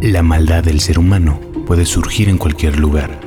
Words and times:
La 0.00 0.22
maldad 0.22 0.62
del 0.62 0.78
ser 0.78 0.96
humano 0.96 1.40
puede 1.66 1.84
surgir 1.84 2.28
en 2.28 2.38
cualquier 2.38 2.78
lugar. 2.78 3.18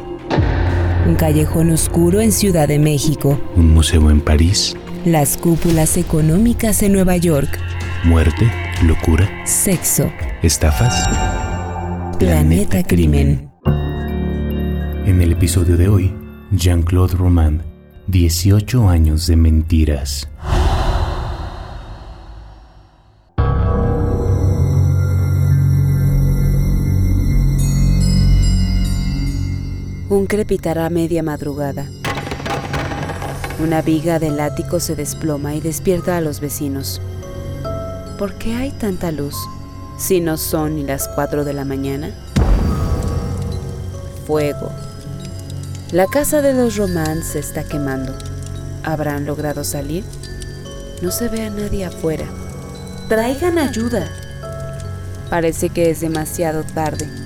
Un 1.05 1.15
callejón 1.15 1.69
oscuro 1.69 2.21
en 2.21 2.31
Ciudad 2.31 2.69
de 2.69 2.79
México. 2.79 3.37
Un 3.57 3.73
museo 3.73 4.09
en 4.09 4.21
París. 4.21 4.77
Las 5.03 5.35
cúpulas 5.35 5.97
económicas 5.97 6.81
en 6.81 6.93
Nueva 6.93 7.17
York. 7.17 7.59
Muerte, 8.05 8.49
locura. 8.85 9.29
Sexo. 9.45 10.09
Estafas. 10.41 11.09
Planeta, 12.17 12.83
Crimen. 12.83 13.51
En 15.05 15.21
el 15.21 15.33
episodio 15.33 15.75
de 15.75 15.89
hoy, 15.89 16.13
Jean-Claude 16.51 17.15
Roman, 17.17 17.63
18 18.07 18.87
años 18.87 19.27
de 19.27 19.35
mentiras. 19.35 20.29
Un 30.11 30.25
crepitar 30.25 30.77
a 30.77 30.89
media 30.89 31.23
madrugada. 31.23 31.85
Una 33.63 33.81
viga 33.81 34.19
del 34.19 34.41
ático 34.41 34.81
se 34.81 34.93
desploma 34.93 35.55
y 35.55 35.61
despierta 35.61 36.17
a 36.17 36.21
los 36.21 36.41
vecinos. 36.41 37.01
¿Por 38.17 38.33
qué 38.33 38.53
hay 38.55 38.71
tanta 38.71 39.13
luz 39.13 39.37
si 39.97 40.19
no 40.19 40.35
son 40.35 40.75
ni 40.75 40.83
las 40.83 41.07
4 41.15 41.45
de 41.45 41.53
la 41.53 41.63
mañana? 41.63 42.11
Fuego. 44.27 44.73
La 45.93 46.07
casa 46.07 46.41
de 46.41 46.55
los 46.55 46.75
Romans 46.75 47.27
se 47.27 47.39
está 47.39 47.63
quemando. 47.63 48.13
¿Habrán 48.83 49.25
logrado 49.25 49.63
salir? 49.63 50.03
No 51.01 51.11
se 51.11 51.29
ve 51.29 51.45
a 51.45 51.49
nadie 51.49 51.85
afuera. 51.85 52.25
Traigan 53.07 53.57
ayuda. 53.57 54.09
Parece 55.29 55.69
que 55.69 55.89
es 55.89 56.01
demasiado 56.01 56.65
tarde. 56.65 57.20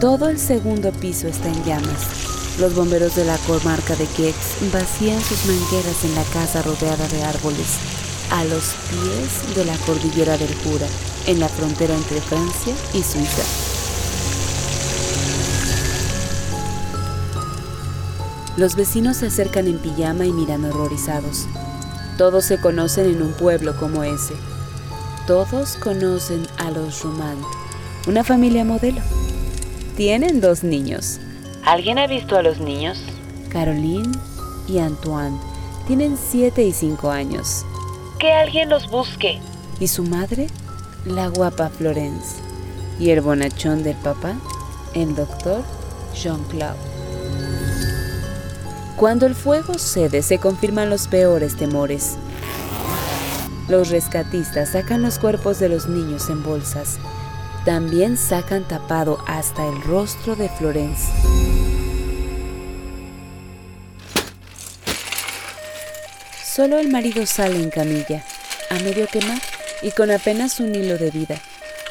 Todo 0.00 0.28
el 0.28 0.38
segundo 0.38 0.92
piso 0.92 1.26
está 1.26 1.48
en 1.48 1.64
llamas. 1.64 2.58
Los 2.60 2.74
bomberos 2.74 3.16
de 3.16 3.24
la 3.24 3.38
comarca 3.38 3.96
de 3.96 4.06
Gex 4.06 4.36
vacían 4.70 5.18
sus 5.22 5.46
mangueras 5.46 6.04
en 6.04 6.14
la 6.14 6.22
casa 6.24 6.60
rodeada 6.60 7.08
de 7.08 7.24
árboles, 7.24 7.78
a 8.30 8.44
los 8.44 8.74
pies 8.90 9.56
de 9.56 9.64
la 9.64 9.74
cordillera 9.78 10.36
del 10.36 10.54
Jura, 10.56 10.86
en 11.26 11.40
la 11.40 11.48
frontera 11.48 11.94
entre 11.94 12.20
Francia 12.20 12.74
y 12.92 13.02
Suiza. 13.02 13.42
Los 18.58 18.76
vecinos 18.76 19.16
se 19.16 19.28
acercan 19.28 19.66
en 19.66 19.78
pijama 19.78 20.26
y 20.26 20.32
miran 20.32 20.66
horrorizados. 20.66 21.46
Todos 22.18 22.44
se 22.44 22.60
conocen 22.60 23.06
en 23.06 23.22
un 23.22 23.32
pueblo 23.32 23.74
como 23.78 24.04
ese. 24.04 24.34
Todos 25.26 25.76
conocen 25.76 26.46
a 26.58 26.70
los 26.70 27.02
Romand, 27.02 27.42
una 28.06 28.24
familia 28.24 28.62
modelo. 28.66 29.00
Tienen 29.96 30.42
dos 30.42 30.62
niños. 30.62 31.18
¿Alguien 31.64 31.98
ha 31.98 32.06
visto 32.06 32.36
a 32.36 32.42
los 32.42 32.60
niños? 32.60 32.98
Caroline 33.48 34.12
y 34.68 34.78
Antoine. 34.78 35.38
Tienen 35.86 36.18
siete 36.18 36.62
y 36.64 36.72
cinco 36.74 37.10
años. 37.10 37.64
Que 38.18 38.30
alguien 38.30 38.68
los 38.68 38.90
busque. 38.90 39.40
¿Y 39.80 39.88
su 39.88 40.02
madre? 40.02 40.48
La 41.06 41.28
guapa 41.28 41.70
Florence. 41.70 42.36
¿Y 43.00 43.08
el 43.08 43.22
bonachón 43.22 43.84
del 43.84 43.96
papá? 43.96 44.34
El 44.92 45.14
doctor 45.14 45.62
Jean-Claude. 46.14 46.76
Cuando 48.96 49.24
el 49.24 49.34
fuego 49.34 49.78
cede, 49.78 50.20
se 50.20 50.36
confirman 50.36 50.90
los 50.90 51.08
peores 51.08 51.56
temores. 51.56 52.18
Los 53.70 53.88
rescatistas 53.88 54.72
sacan 54.72 55.00
los 55.00 55.18
cuerpos 55.18 55.58
de 55.58 55.70
los 55.70 55.88
niños 55.88 56.28
en 56.28 56.42
bolsas 56.42 56.98
también 57.66 58.16
sacan 58.16 58.66
tapado 58.66 59.18
hasta 59.26 59.66
el 59.66 59.82
rostro 59.82 60.36
de 60.36 60.48
Florence. 60.48 61.04
Solo 66.44 66.78
el 66.78 66.88
marido 66.88 67.26
sale 67.26 67.60
en 67.60 67.70
camilla, 67.70 68.24
a 68.70 68.78
medio 68.78 69.08
quemar 69.08 69.42
y 69.82 69.90
con 69.90 70.12
apenas 70.12 70.60
un 70.60 70.76
hilo 70.76 70.96
de 70.96 71.10
vida. 71.10 71.42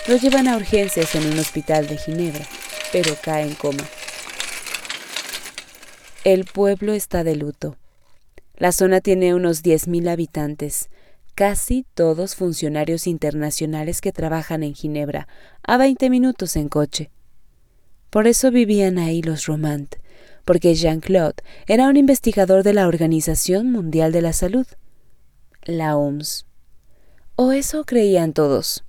Lo 0.08 0.16
llevan 0.16 0.48
a 0.48 0.56
urgencias 0.56 1.14
en 1.14 1.28
un 1.28 1.40
hospital 1.40 1.88
de 1.88 1.98
Ginebra, 1.98 2.46
pero 2.94 3.14
cae 3.22 3.44
en 3.44 3.56
coma. 3.56 3.84
El 6.24 6.46
pueblo 6.46 6.94
está 6.94 7.26
de 7.26 7.36
luto. 7.36 7.76
La 8.56 8.72
zona 8.72 9.02
tiene 9.02 9.36
unos 9.36 9.62
10.000 9.62 10.10
habitantes, 10.10 10.90
casi 11.36 11.86
todos 11.94 12.36
funcionarios 12.36 13.06
internacionales 13.08 14.02
que 14.02 14.14
trabajan 14.14 14.64
en 14.64 14.74
Ginebra, 14.74 15.28
a 15.64 15.78
20 15.78 16.10
minutos 16.10 16.56
en 16.56 16.70
coche. 16.70 17.12
Por 18.10 18.28
eso 18.28 18.50
vivían 18.50 18.98
ahí 18.98 19.22
los 19.22 19.46
Romand, 19.46 19.90
porque 20.46 20.74
Jean-Claude 20.74 21.44
era 21.68 21.90
un 21.90 21.98
investigador 21.98 22.64
de 22.64 22.74
la 22.74 22.88
Organización 22.88 23.72
Mundial 23.72 24.14
de 24.14 24.22
la 24.22 24.32
Salud, 24.32 24.66
la 25.64 25.98
OMS. 25.98 26.46
O 27.36 27.52
eso 27.52 27.84
creían 27.84 28.32
todos. 28.32 28.86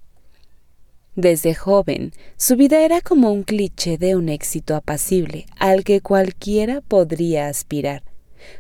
Desde 1.17 1.55
joven, 1.55 2.13
su 2.37 2.57
vida 2.57 2.85
era 2.85 3.01
como 3.01 3.33
un 3.33 3.43
cliché 3.43 3.99
de 3.99 4.15
un 4.15 4.29
éxito 4.29 4.77
apacible 4.77 5.47
al 5.59 5.83
que 5.83 6.01
cualquiera 6.01 6.81
podría 6.83 7.49
aspirar. 7.49 8.05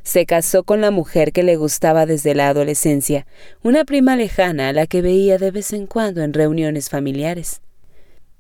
Se 0.03 0.27
casó 0.27 0.65
con 0.65 0.81
la 0.81 0.91
mujer 0.91 1.33
que 1.33 1.43
le 1.43 1.57
gustaba 1.57 2.07
desde 2.07 2.35
la 2.35 2.49
adolescencia, 2.49 3.27
una 3.63 3.85
prima 3.85 4.17
lejana 4.17 4.69
a 4.69 4.73
la 4.73 4.87
que 4.87 5.03
veía 5.03 5.39
de 5.39 5.51
vez 5.51 5.73
en 5.73 5.87
cuando 5.87 6.23
en 6.23 6.33
reuniones 6.33 6.89
familiares. 6.89 7.61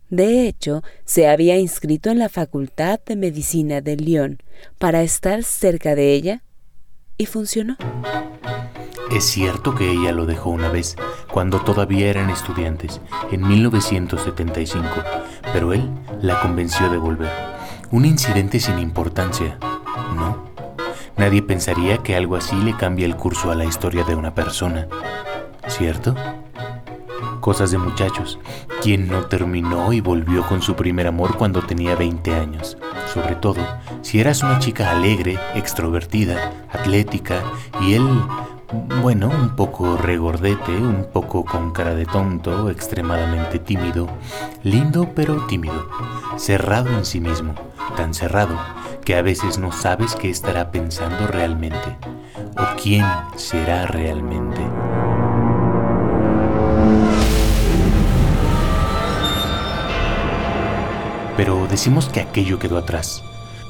De 0.08 0.46
hecho, 0.46 0.82
se 1.04 1.26
había 1.26 1.56
inscrito 1.56 2.10
en 2.10 2.18
la 2.18 2.28
Facultad 2.28 3.00
de 3.04 3.16
Medicina 3.16 3.80
de 3.80 3.96
Lyon 3.96 4.38
para 4.78 5.02
estar 5.02 5.42
cerca 5.42 5.94
de 5.96 6.12
ella 6.12 6.42
y 7.18 7.26
funcionó. 7.26 7.76
Es 9.10 9.24
cierto 9.24 9.74
que 9.74 9.90
ella 9.90 10.12
lo 10.12 10.26
dejó 10.26 10.50
una 10.50 10.68
vez, 10.68 10.96
cuando 11.32 11.60
todavía 11.60 12.08
eran 12.08 12.28
estudiantes, 12.30 13.00
en 13.30 13.46
1975, 13.46 14.88
pero 15.52 15.72
él 15.72 15.88
la 16.20 16.40
convenció 16.40 16.90
de 16.90 16.98
volver. 16.98 17.30
Un 17.90 18.04
incidente 18.04 18.58
sin 18.58 18.78
importancia, 18.78 19.58
¿no? 20.14 20.45
Nadie 21.16 21.40
pensaría 21.40 21.98
que 21.98 22.14
algo 22.14 22.36
así 22.36 22.54
le 22.56 22.76
cambia 22.76 23.06
el 23.06 23.16
curso 23.16 23.50
a 23.50 23.54
la 23.54 23.64
historia 23.64 24.04
de 24.04 24.14
una 24.14 24.34
persona, 24.34 24.86
¿cierto? 25.66 26.14
Cosas 27.40 27.70
de 27.70 27.78
muchachos. 27.78 28.38
¿Quién 28.82 29.08
no 29.08 29.24
terminó 29.24 29.94
y 29.94 30.00
volvió 30.00 30.46
con 30.46 30.60
su 30.60 30.76
primer 30.76 31.06
amor 31.06 31.36
cuando 31.38 31.62
tenía 31.62 31.96
20 31.96 32.34
años? 32.34 32.76
Sobre 33.12 33.34
todo, 33.34 33.66
si 34.02 34.20
eras 34.20 34.42
una 34.42 34.58
chica 34.58 34.90
alegre, 34.90 35.38
extrovertida, 35.54 36.52
atlética 36.70 37.42
y 37.80 37.94
él, 37.94 38.06
bueno, 39.00 39.30
un 39.30 39.56
poco 39.56 39.96
regordete, 39.96 40.72
un 40.72 41.06
poco 41.10 41.46
con 41.46 41.72
cara 41.72 41.94
de 41.94 42.04
tonto, 42.04 42.68
extremadamente 42.68 43.58
tímido, 43.58 44.06
lindo 44.62 45.12
pero 45.14 45.46
tímido, 45.46 45.88
cerrado 46.36 46.90
en 46.90 47.06
sí 47.06 47.20
mismo, 47.20 47.54
tan 47.96 48.12
cerrado 48.12 48.58
que 49.06 49.14
a 49.14 49.22
veces 49.22 49.56
no 49.56 49.70
sabes 49.70 50.16
qué 50.16 50.28
estará 50.28 50.72
pensando 50.72 51.28
realmente 51.28 51.96
o 52.58 52.76
quién 52.82 53.04
será 53.36 53.86
realmente. 53.86 54.60
Pero 61.36 61.68
decimos 61.70 62.08
que 62.08 62.18
aquello 62.18 62.58
quedó 62.58 62.78
atrás. 62.78 63.22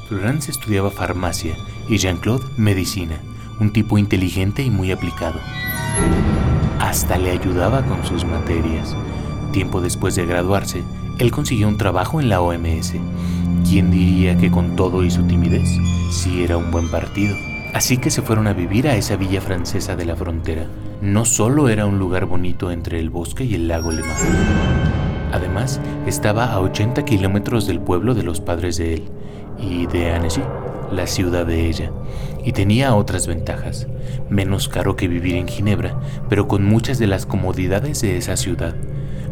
Florence 0.09 0.49
estudiaba 0.49 0.89
farmacia 0.89 1.55
y 1.87 1.97
Jean-Claude 1.99 2.47
medicina, 2.57 3.19
un 3.59 3.71
tipo 3.71 3.99
inteligente 3.99 4.63
y 4.63 4.71
muy 4.71 4.91
aplicado. 4.91 5.39
Hasta 6.79 7.19
le 7.19 7.29
ayudaba 7.29 7.83
con 7.83 8.03
sus 8.03 8.25
materias. 8.25 8.95
Tiempo 9.51 9.81
después 9.81 10.15
de 10.15 10.25
graduarse, 10.25 10.83
él 11.19 11.29
consiguió 11.29 11.67
un 11.67 11.77
trabajo 11.77 12.19
en 12.19 12.29
la 12.29 12.41
OMS 12.41 12.95
¿Quién 13.65 13.91
diría 13.91 14.37
que 14.37 14.51
con 14.51 14.75
todo 14.75 15.03
y 15.03 15.11
su 15.11 15.23
timidez, 15.23 15.69
sí 16.11 16.43
era 16.43 16.57
un 16.57 16.71
buen 16.71 16.89
partido? 16.89 17.35
Así 17.73 17.97
que 17.97 18.09
se 18.09 18.21
fueron 18.21 18.47
a 18.47 18.53
vivir 18.53 18.87
a 18.87 18.95
esa 18.95 19.15
villa 19.15 19.41
francesa 19.41 19.95
de 19.95 20.05
la 20.05 20.15
frontera. 20.15 20.65
No 21.01 21.25
solo 21.25 21.69
era 21.69 21.85
un 21.85 21.99
lugar 21.99 22.25
bonito 22.25 22.71
entre 22.71 22.99
el 22.99 23.09
bosque 23.09 23.43
y 23.43 23.55
el 23.55 23.67
lago 23.67 23.91
Le 23.91 24.03
Además, 25.31 25.81
estaba 26.05 26.53
a 26.53 26.59
80 26.59 27.03
kilómetros 27.05 27.67
del 27.67 27.79
pueblo 27.79 28.15
de 28.15 28.23
los 28.23 28.39
padres 28.39 28.77
de 28.77 28.95
él 28.95 29.03
y 29.59 29.85
de 29.87 30.11
Annecy, 30.11 30.41
la 30.91 31.05
ciudad 31.05 31.45
de 31.45 31.67
ella. 31.67 31.91
Y 32.45 32.53
tenía 32.53 32.95
otras 32.95 33.27
ventajas. 33.27 33.87
Menos 34.29 34.69
caro 34.69 34.95
que 34.95 35.07
vivir 35.07 35.35
en 35.35 35.47
Ginebra, 35.47 35.99
pero 36.29 36.47
con 36.47 36.63
muchas 36.63 36.97
de 36.99 37.07
las 37.07 37.25
comodidades 37.25 38.01
de 38.01 38.17
esa 38.17 38.37
ciudad 38.37 38.75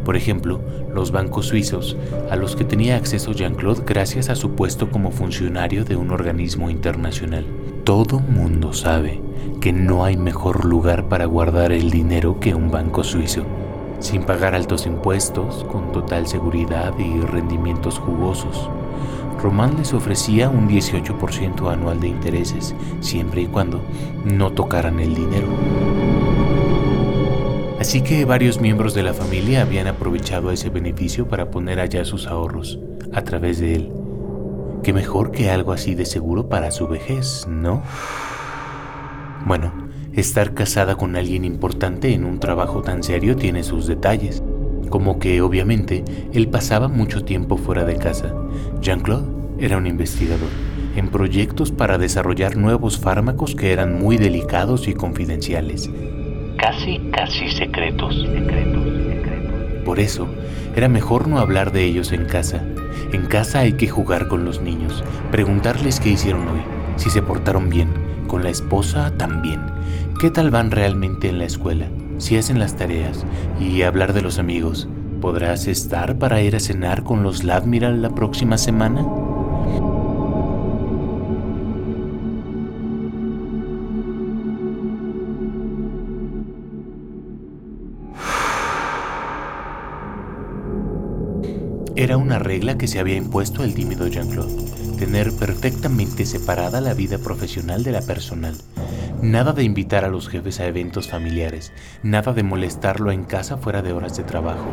por 0.06 0.16
ejemplo, 0.16 0.62
los 0.94 1.12
bancos 1.12 1.48
suizos, 1.48 1.98
a 2.30 2.36
los 2.36 2.56
que 2.56 2.64
tenía 2.64 2.96
acceso 2.96 3.34
Jean-Claude 3.34 3.84
gracias 3.86 4.30
a 4.30 4.36
su 4.36 4.52
puesto 4.52 4.92
como 4.92 5.12
funcionario 5.12 5.84
de 5.84 5.96
un 5.98 6.12
organismo 6.12 6.70
internacional. 6.70 7.46
Todo 7.84 8.20
mundo 8.20 8.72
sabe 8.72 9.20
que 9.60 9.74
no 9.74 10.06
hay 10.06 10.16
mejor 10.16 10.64
lugar 10.64 11.10
para 11.10 11.26
guardar 11.26 11.72
el 11.72 11.90
dinero 11.90 12.40
que 12.40 12.56
un 12.56 12.72
banco 12.72 13.04
suizo. 13.04 13.44
sin 14.00 14.24
pagar 14.24 14.54
altos 14.54 14.86
impuestos, 14.86 15.64
con 15.64 15.92
total 15.92 16.28
seguridad 16.28 16.94
y 17.00 17.22
rendimientos 17.22 17.98
jugosos. 17.98 18.70
Román 19.42 19.78
les 19.78 19.94
ofrecía 19.94 20.50
un 20.50 20.68
18% 20.68 21.72
anual 21.72 22.00
de 22.02 22.10
intereses, 22.10 22.76
siempre 23.00 23.44
y 23.44 23.46
cuando 23.48 23.82
no 24.26 24.52
tocaran 24.52 25.00
el 25.00 25.16
dinero. 25.16 25.48
Así 27.86 28.02
que 28.02 28.26
varios 28.26 28.60
miembros 28.60 28.96
de 28.96 29.04
la 29.04 29.14
familia 29.14 29.62
habían 29.62 29.86
aprovechado 29.86 30.50
ese 30.50 30.72
beneficio 30.72 31.30
para 31.30 31.52
poner 31.52 31.80
allá 31.80 32.04
sus 32.04 32.26
ahorros 32.26 32.80
a 33.14 33.22
través 33.22 33.60
de 33.60 33.76
él. 33.76 33.92
Qué 34.82 34.92
mejor 34.92 35.30
que 35.32 35.52
algo 35.52 35.72
así 35.72 35.94
de 35.94 36.06
seguro 36.06 36.50
para 36.50 36.72
su 36.72 36.88
vejez, 36.88 37.46
¿no? 37.48 37.84
Bueno, 39.46 39.72
estar 40.14 40.56
casada 40.56 40.96
con 40.96 41.16
alguien 41.16 41.46
importante 41.46 42.12
en 42.12 42.26
un 42.26 42.40
trabajo 42.40 42.82
tan 42.82 43.04
serio 43.04 43.36
tiene 43.36 43.62
sus 43.62 43.86
detalles, 43.86 44.42
como 44.90 45.20
que 45.20 45.40
obviamente 45.44 46.04
él 46.34 46.48
pasaba 46.48 46.88
mucho 46.88 47.24
tiempo 47.24 47.56
fuera 47.56 47.86
de 47.86 47.98
casa. 47.98 48.34
Jean-Claude 48.82 49.28
era 49.60 49.78
un 49.78 49.86
investigador 49.86 50.50
en 50.96 51.10
proyectos 51.10 51.72
para 51.72 52.00
desarrollar 52.00 52.58
nuevos 52.58 52.98
fármacos 52.98 53.54
que 53.54 53.72
eran 53.72 54.00
muy 54.00 54.18
delicados 54.18 54.88
y 54.88 54.96
confidenciales. 54.96 55.92
Casi, 56.58 57.00
casi 57.12 57.50
secretos. 57.50 58.26
Por 59.84 60.00
eso, 60.00 60.28
era 60.76 60.90
mejor 60.90 61.28
no 61.28 61.40
hablar 61.40 61.72
de 61.72 61.84
ellos 61.84 62.12
en 62.12 62.26
casa. 62.26 62.64
En 63.14 63.28
casa 63.28 63.60
hay 63.60 63.74
que 63.74 63.88
jugar 63.88 64.28
con 64.28 64.46
los 64.46 64.62
niños, 64.62 65.04
preguntarles 65.32 66.00
qué 66.00 66.10
hicieron 66.10 66.48
hoy, 66.48 66.62
si 66.96 67.10
se 67.10 67.22
portaron 67.22 67.70
bien, 67.70 67.90
con 68.28 68.44
la 68.44 68.50
esposa 68.50 69.14
también, 69.18 69.62
qué 70.20 70.32
tal 70.32 70.50
van 70.50 70.72
realmente 70.72 71.30
en 71.30 71.38
la 71.38 71.46
escuela, 71.46 71.88
si 72.18 72.38
hacen 72.38 72.60
las 72.60 72.76
tareas, 72.76 73.26
y 73.60 73.84
hablar 73.84 74.14
de 74.14 74.22
los 74.22 74.40
amigos. 74.40 74.88
¿Podrás 75.22 75.68
estar 75.68 76.18
para 76.18 76.42
ir 76.42 76.56
a 76.56 76.60
cenar 76.60 77.04
con 77.04 77.24
los 77.24 77.44
Ladmiral 77.44 78.02
la 78.02 78.10
próxima 78.10 78.58
semana? 78.58 79.06
Era 92.06 92.18
una 92.18 92.38
regla 92.38 92.78
que 92.78 92.88
se 92.88 93.00
había 93.00 93.16
impuesto 93.16 93.64
el 93.64 93.74
tímido 93.74 94.06
Jean-Claude, 94.06 94.96
tener 95.00 95.36
perfectamente 95.40 96.28
separada 96.28 96.80
la 96.80 96.94
vida 96.94 97.18
profesional 97.18 97.84
de 97.84 97.92
la 97.92 98.04
personal. 98.04 98.54
Nada 99.24 99.54
de 99.54 99.64
invitar 99.64 100.06
a 100.06 100.10
los 100.10 100.30
jefes 100.30 100.60
a 100.60 100.68
eventos 100.68 101.10
familiares, 101.10 101.74
nada 102.04 102.32
de 102.34 102.44
molestarlo 102.44 103.12
en 103.12 103.24
casa 103.24 103.58
fuera 103.58 103.82
de 103.82 103.92
horas 103.92 104.16
de 104.16 104.24
trabajo 104.24 104.68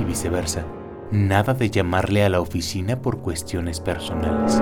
y 0.00 0.04
viceversa. 0.04 0.64
Nada 1.12 1.52
de 1.52 1.68
llamarle 1.68 2.24
a 2.24 2.30
la 2.30 2.40
oficina 2.40 3.02
por 3.02 3.18
cuestiones 3.18 3.80
personales. 3.80 4.58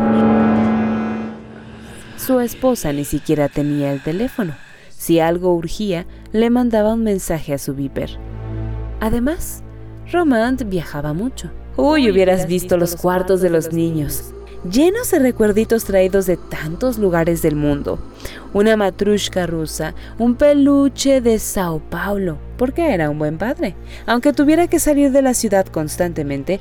Su 2.17 2.41
esposa 2.41 2.93
ni 2.93 3.05
siquiera 3.05 3.49
tenía 3.49 3.93
el 3.93 4.03
teléfono. 4.03 4.57
Si 4.89 5.21
algo 5.21 5.55
urgía, 5.55 6.07
le 6.33 6.51
mandaba 6.51 6.95
un 6.95 7.05
mensaje 7.05 7.55
a 7.55 7.59
su 7.59 7.77
viper. 7.77 8.19
Además, 8.99 9.63
Romand 10.11 10.69
viajaba 10.69 11.13
mucho. 11.13 11.53
Uy, 11.79 12.11
hubieras 12.11 12.47
visto 12.47 12.79
los 12.79 12.97
cuartos 12.97 13.43
de 13.43 13.51
los 13.51 13.71
niños, 13.71 14.33
llenos 14.71 15.11
de 15.11 15.19
recuerditos 15.19 15.85
traídos 15.85 16.25
de 16.25 16.39
tantos 16.39 16.97
lugares 16.97 17.43
del 17.43 17.55
mundo. 17.55 17.99
Una 18.55 18.79
matrushka 18.79 19.47
rusa, 19.47 19.95
un 20.19 20.37
peluche 20.37 21.21
de 21.21 21.39
Sao 21.39 21.81
Paulo, 21.81 22.39
porque 22.57 22.95
era 22.95 23.11
un 23.11 23.19
buen 23.19 23.37
padre. 23.37 23.75
Aunque 24.07 24.33
tuviera 24.33 24.69
que 24.69 24.79
salir 24.79 25.11
de 25.11 25.21
la 25.21 25.35
ciudad 25.35 25.67
constantemente, 25.67 26.61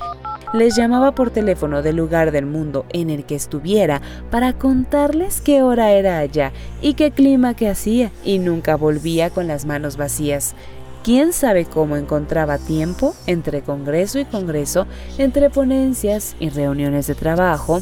les 0.54 0.76
llamaba 0.76 1.16
por 1.16 1.32
teléfono 1.32 1.82
del 1.82 1.96
lugar 1.96 2.32
del 2.32 2.46
mundo 2.46 2.86
en 2.92 3.10
el 3.10 3.26
que 3.26 3.36
estuviera 3.36 4.02
para 4.32 4.52
contarles 4.52 5.40
qué 5.40 5.62
hora 5.62 5.92
era 5.94 6.20
allá 6.20 6.52
y 6.82 6.94
qué 6.96 7.12
clima 7.12 7.56
que 7.56 7.70
hacía, 7.70 8.12
y 8.26 8.40
nunca 8.40 8.76
volvía 8.76 9.30
con 9.30 9.48
las 9.48 9.66
manos 9.66 9.96
vacías. 9.96 10.56
¿Quién 11.06 11.34
sabe 11.34 11.66
cómo 11.66 11.98
encontraba 11.98 12.57
tiempo 12.57 13.13
entre 13.28 13.62
congreso 13.62 14.18
y 14.18 14.25
congreso, 14.25 14.88
entre 15.19 15.52
ponencias 15.52 16.36
y 16.40 16.50
reuniones 16.50 17.06
de 17.06 17.13
trabajo, 17.13 17.80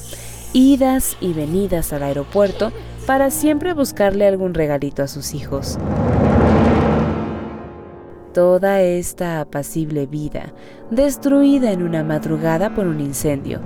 idas 0.51 1.15
y 1.21 1.31
venidas 1.31 1.93
al 1.93 2.03
aeropuerto 2.03 2.73
para 3.07 3.31
siempre 3.31 3.71
buscarle 3.71 4.27
algún 4.27 4.53
regalito 4.53 5.03
a 5.03 5.07
sus 5.07 5.35
hijos? 5.35 5.79
Toda 8.33 8.81
esta 8.81 9.39
apacible 9.39 10.05
vida, 10.05 10.51
destruida 10.91 11.71
en 11.71 11.81
una 11.81 12.03
madrugada 12.03 12.75
por 12.75 12.87
un 12.87 12.99
incendio. 12.99 13.61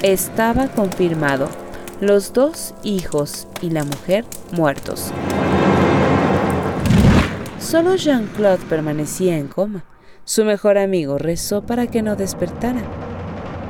Estaba 0.00 0.68
confirmado, 0.68 1.50
los 2.00 2.32
dos 2.32 2.72
hijos 2.82 3.48
y 3.60 3.68
la 3.68 3.84
mujer 3.84 4.24
muertos. 4.50 5.12
Solo 7.62 7.94
Jean-Claude 7.94 8.64
permanecía 8.68 9.38
en 9.38 9.46
coma. 9.46 9.84
Su 10.24 10.44
mejor 10.44 10.78
amigo 10.78 11.16
rezó 11.16 11.62
para 11.62 11.86
que 11.86 12.02
no 12.02 12.16
despertara, 12.16 12.82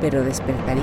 pero 0.00 0.24
despertaría. 0.24 0.82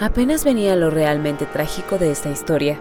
Apenas 0.00 0.42
venía 0.42 0.74
lo 0.74 0.88
realmente 0.88 1.44
trágico 1.44 1.98
de 1.98 2.10
esta 2.10 2.30
historia. 2.30 2.80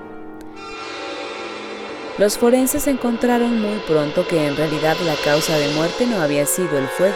Los 2.18 2.38
forenses 2.38 2.88
encontraron 2.88 3.62
muy 3.62 3.80
pronto 3.86 4.25
que 4.25 4.48
en 4.48 4.56
realidad 4.56 4.95
la 5.06 5.16
causa 5.25 5.57
de 5.57 5.68
muerte 5.74 6.07
no 6.07 6.21
había 6.21 6.45
sido 6.45 6.78
el 6.78 6.88
fuego. 6.88 7.13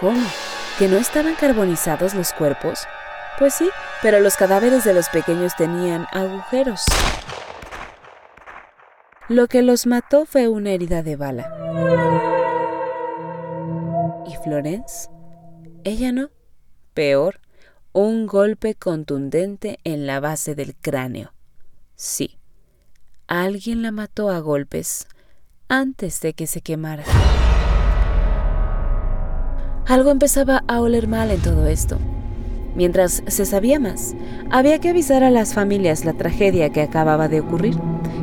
¿Cómo? 0.00 0.26
¿Que 0.78 0.88
no 0.88 0.96
estaban 0.96 1.34
carbonizados 1.34 2.14
los 2.14 2.32
cuerpos? 2.32 2.88
Pues 3.38 3.54
sí, 3.54 3.70
pero 4.02 4.18
los 4.18 4.36
cadáveres 4.36 4.82
de 4.82 4.94
los 4.94 5.08
pequeños 5.10 5.54
tenían 5.56 6.06
agujeros. 6.12 6.84
Lo 9.28 9.46
que 9.46 9.62
los 9.62 9.86
mató 9.86 10.26
fue 10.26 10.48
una 10.48 10.70
herida 10.70 11.02
de 11.04 11.14
bala. 11.14 11.52
¿Y 14.26 14.34
Florence? 14.42 15.08
Ella 15.84 16.10
no. 16.10 16.30
Peor, 16.94 17.40
un 17.92 18.26
golpe 18.26 18.74
contundente 18.74 19.78
en 19.84 20.06
la 20.06 20.18
base 20.18 20.56
del 20.56 20.74
cráneo. 20.74 21.32
Sí, 21.94 22.38
alguien 23.28 23.82
la 23.82 23.92
mató 23.92 24.30
a 24.30 24.40
golpes 24.40 25.06
antes 25.68 26.20
de 26.22 26.32
que 26.32 26.46
se 26.48 26.60
quemara. 26.60 27.04
Algo 29.86 30.10
empezaba 30.10 30.64
a 30.66 30.80
oler 30.80 31.06
mal 31.06 31.30
en 31.30 31.40
todo 31.40 31.66
esto. 31.66 31.98
Mientras 32.78 33.24
se 33.26 33.44
sabía 33.44 33.80
más, 33.80 34.14
había 34.50 34.78
que 34.78 34.90
avisar 34.90 35.24
a 35.24 35.30
las 35.30 35.52
familias 35.52 36.04
la 36.04 36.12
tragedia 36.12 36.70
que 36.70 36.80
acababa 36.80 37.26
de 37.26 37.40
ocurrir. 37.40 37.76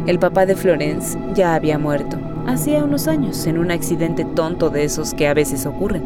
El 0.07 0.17
papá 0.17 0.45
de 0.45 0.55
Florence 0.55 1.17
ya 1.33 1.55
había 1.55 1.77
muerto, 1.77 2.17
hacía 2.47 2.85
unos 2.85 3.09
años, 3.09 3.47
en 3.47 3.57
un 3.57 3.69
accidente 3.69 4.23
tonto 4.23 4.69
de 4.69 4.85
esos 4.85 5.13
que 5.13 5.27
a 5.27 5.33
veces 5.33 5.65
ocurren. 5.65 6.05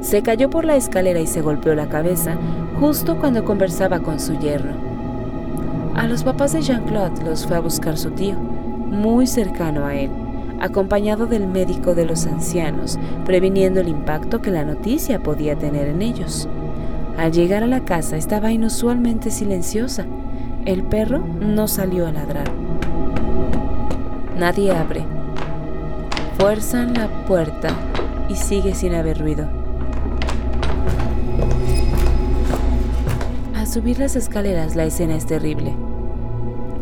Se 0.00 0.22
cayó 0.22 0.50
por 0.50 0.64
la 0.64 0.74
escalera 0.74 1.20
y 1.20 1.28
se 1.28 1.42
golpeó 1.42 1.76
la 1.76 1.88
cabeza 1.88 2.36
justo 2.80 3.18
cuando 3.20 3.44
conversaba 3.44 4.00
con 4.00 4.18
su 4.18 4.36
yerno. 4.36 4.72
A 5.94 6.08
los 6.08 6.24
papás 6.24 6.54
de 6.54 6.62
Jean-Claude 6.62 7.22
los 7.24 7.46
fue 7.46 7.54
a 7.54 7.60
buscar 7.60 7.96
su 7.96 8.10
tío, 8.10 8.34
muy 8.34 9.28
cercano 9.28 9.86
a 9.86 9.94
él, 9.94 10.10
acompañado 10.58 11.26
del 11.26 11.46
médico 11.46 11.94
de 11.94 12.04
los 12.04 12.26
ancianos, 12.26 12.98
previniendo 13.24 13.78
el 13.78 13.86
impacto 13.86 14.42
que 14.42 14.50
la 14.50 14.64
noticia 14.64 15.22
podía 15.22 15.54
tener 15.54 15.86
en 15.86 16.02
ellos. 16.02 16.48
Al 17.18 17.32
llegar 17.32 17.62
a 17.62 17.66
la 17.66 17.84
casa 17.84 18.16
estaba 18.16 18.52
inusualmente 18.52 19.30
silenciosa. 19.30 20.04
El 20.66 20.82
perro 20.82 21.20
no 21.40 21.66
salió 21.66 22.06
a 22.06 22.12
ladrar. 22.12 22.50
Nadie 24.38 24.72
abre. 24.72 25.04
Fuerzan 26.38 26.92
la 26.92 27.08
puerta 27.24 27.70
y 28.28 28.36
sigue 28.36 28.74
sin 28.74 28.94
haber 28.94 29.18
ruido. 29.18 29.48
Al 33.54 33.66
subir 33.66 33.98
las 33.98 34.14
escaleras 34.14 34.76
la 34.76 34.84
escena 34.84 35.16
es 35.16 35.24
terrible. 35.24 35.74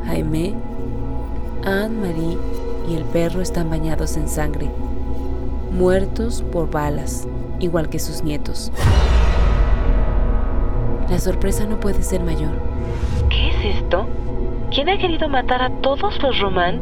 Jaime, 0.07 0.55
Anne-Marie 1.65 2.37
y 2.89 2.95
el 2.95 3.05
perro 3.05 3.41
están 3.41 3.71
bañados 3.71 4.17
en 4.17 4.29
sangre, 4.29 4.69
muertos 5.73 6.43
por 6.53 6.71
balas, 6.71 7.27
igual 7.61 7.89
que 7.89 7.99
sus 7.99 8.23
nietos. 8.23 8.71
La 11.09 11.19
sorpresa 11.19 11.67
no 11.67 11.79
puede 11.81 12.03
ser 12.03 12.23
mayor. 12.23 12.53
¿Qué 13.29 13.49
es 13.49 13.77
esto? 13.77 14.07
¿Quién 14.71 14.89
ha 14.89 14.99
querido 14.99 15.29
matar 15.29 15.63
a 15.63 15.71
todos 15.81 16.21
los 16.23 16.41
Romand? 16.41 16.81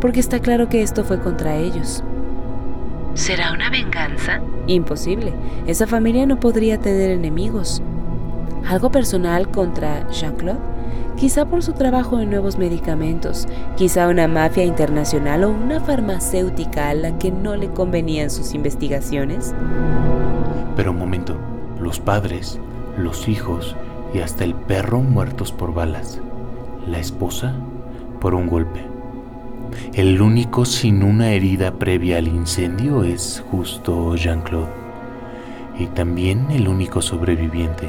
Porque 0.00 0.20
está 0.20 0.38
claro 0.38 0.68
que 0.68 0.82
esto 0.82 1.02
fue 1.02 1.18
contra 1.20 1.56
ellos. 1.56 2.04
¿Será 3.14 3.52
una 3.52 3.70
venganza? 3.70 4.40
Imposible. 4.66 5.32
Esa 5.66 5.86
familia 5.86 6.26
no 6.26 6.38
podría 6.38 6.78
tener 6.78 7.10
enemigos. 7.10 7.82
¿Algo 8.68 8.90
personal 8.90 9.48
contra 9.50 10.08
Jean-Claude? 10.10 10.60
Quizá 11.16 11.46
por 11.46 11.62
su 11.62 11.72
trabajo 11.72 12.18
en 12.18 12.30
nuevos 12.30 12.58
medicamentos, 12.58 13.46
quizá 13.76 14.08
una 14.08 14.26
mafia 14.26 14.64
internacional 14.64 15.44
o 15.44 15.50
una 15.50 15.80
farmacéutica 15.80 16.88
a 16.90 16.94
la 16.94 17.18
que 17.18 17.30
no 17.30 17.54
le 17.56 17.68
convenían 17.68 18.30
sus 18.30 18.52
investigaciones. 18.52 19.54
Pero 20.76 20.90
un 20.90 20.98
momento, 20.98 21.36
los 21.80 22.00
padres, 22.00 22.58
los 22.98 23.28
hijos 23.28 23.76
y 24.12 24.20
hasta 24.20 24.44
el 24.44 24.54
perro 24.54 25.00
muertos 25.00 25.52
por 25.52 25.74
balas. 25.74 26.20
La 26.86 26.98
esposa 26.98 27.56
por 28.20 28.34
un 28.34 28.46
golpe. 28.46 28.84
El 29.92 30.20
único 30.20 30.64
sin 30.64 31.02
una 31.02 31.32
herida 31.32 31.78
previa 31.78 32.18
al 32.18 32.28
incendio 32.28 33.02
es 33.02 33.42
justo 33.50 34.14
Jean-Claude. 34.16 34.70
Y 35.78 35.86
también 35.88 36.50
el 36.50 36.68
único 36.68 37.02
sobreviviente. 37.02 37.88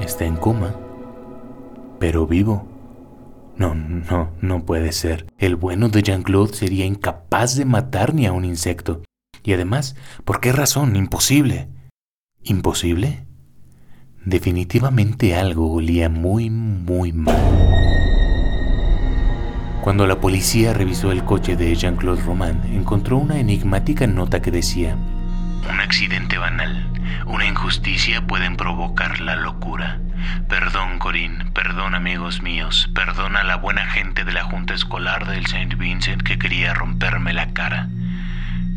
Está 0.00 0.24
en 0.24 0.36
coma, 0.36 0.74
pero 1.98 2.26
vivo. 2.26 2.66
No, 3.56 3.74
no, 3.74 4.30
no 4.40 4.64
puede 4.64 4.92
ser. 4.92 5.26
El 5.38 5.56
bueno 5.56 5.88
de 5.88 6.02
Jean-Claude 6.02 6.54
sería 6.54 6.84
incapaz 6.84 7.56
de 7.56 7.64
matar 7.64 8.14
ni 8.14 8.26
a 8.26 8.32
un 8.32 8.44
insecto. 8.44 9.02
Y 9.42 9.52
además, 9.52 9.96
¿por 10.24 10.40
qué 10.40 10.52
razón? 10.52 10.96
Imposible. 10.96 11.68
¿Imposible? 12.42 13.26
Definitivamente 14.24 15.34
algo 15.34 15.72
olía 15.72 16.08
muy, 16.08 16.48
muy 16.48 17.12
mal. 17.12 17.36
Cuando 19.80 20.06
la 20.06 20.20
policía 20.20 20.72
revisó 20.72 21.10
el 21.10 21.24
coche 21.24 21.56
de 21.56 21.74
Jean-Claude 21.74 22.22
Roman, 22.22 22.62
encontró 22.72 23.18
una 23.18 23.40
enigmática 23.40 24.06
nota 24.06 24.40
que 24.40 24.52
decía, 24.52 24.96
Un 25.68 25.80
accidente 25.80 26.38
banal, 26.38 26.88
una 27.26 27.46
injusticia 27.46 28.24
pueden 28.24 28.56
provocar 28.56 29.20
la 29.20 29.34
locura. 29.34 29.98
Perdón, 30.48 31.00
Corinne, 31.00 31.46
perdón, 31.52 31.96
amigos 31.96 32.42
míos, 32.42 32.88
perdón 32.94 33.34
a 33.36 33.42
la 33.42 33.56
buena 33.56 33.86
gente 33.86 34.22
de 34.22 34.32
la 34.32 34.44
Junta 34.44 34.72
Escolar 34.72 35.26
del 35.26 35.46
St. 35.46 35.74
Vincent 35.74 36.22
que 36.22 36.38
quería 36.38 36.74
romperme 36.74 37.32
la 37.32 37.52
cara. 37.52 37.88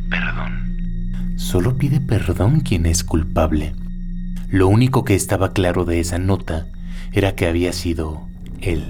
Perdón. 0.10 1.36
Solo 1.38 1.78
pide 1.78 2.02
perdón 2.02 2.62
quien 2.62 2.88
es 2.88 3.04
culpable. 3.04 3.76
Lo 4.56 4.70
único 4.70 5.04
que 5.04 5.16
estaba 5.16 5.52
claro 5.52 5.84
de 5.84 6.00
esa 6.00 6.18
nota 6.18 6.68
era 7.12 7.36
que 7.36 7.46
había 7.46 7.74
sido 7.74 8.26
él. 8.62 8.86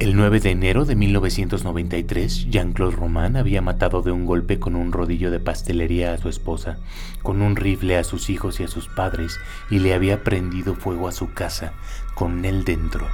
El 0.00 0.16
9 0.16 0.40
de 0.40 0.50
enero 0.50 0.84
de 0.84 0.96
1993, 0.96 2.50
Jean-Claude 2.50 2.96
Roman 2.96 3.36
había 3.36 3.62
matado 3.62 4.02
de 4.02 4.10
un 4.10 4.26
golpe 4.26 4.58
con 4.58 4.74
un 4.74 4.90
rodillo 4.90 5.30
de 5.30 5.38
pastelería 5.38 6.12
a 6.12 6.18
su 6.18 6.28
esposa, 6.28 6.78
con 7.22 7.42
un 7.42 7.54
rifle 7.54 7.96
a 7.96 8.02
sus 8.02 8.28
hijos 8.28 8.58
y 8.58 8.64
a 8.64 8.66
sus 8.66 8.88
padres, 8.88 9.38
y 9.70 9.78
le 9.78 9.94
había 9.94 10.24
prendido 10.24 10.74
fuego 10.74 11.06
a 11.06 11.12
su 11.12 11.32
casa, 11.32 11.72
con 12.16 12.44
él 12.44 12.64
dentro. 12.64 13.06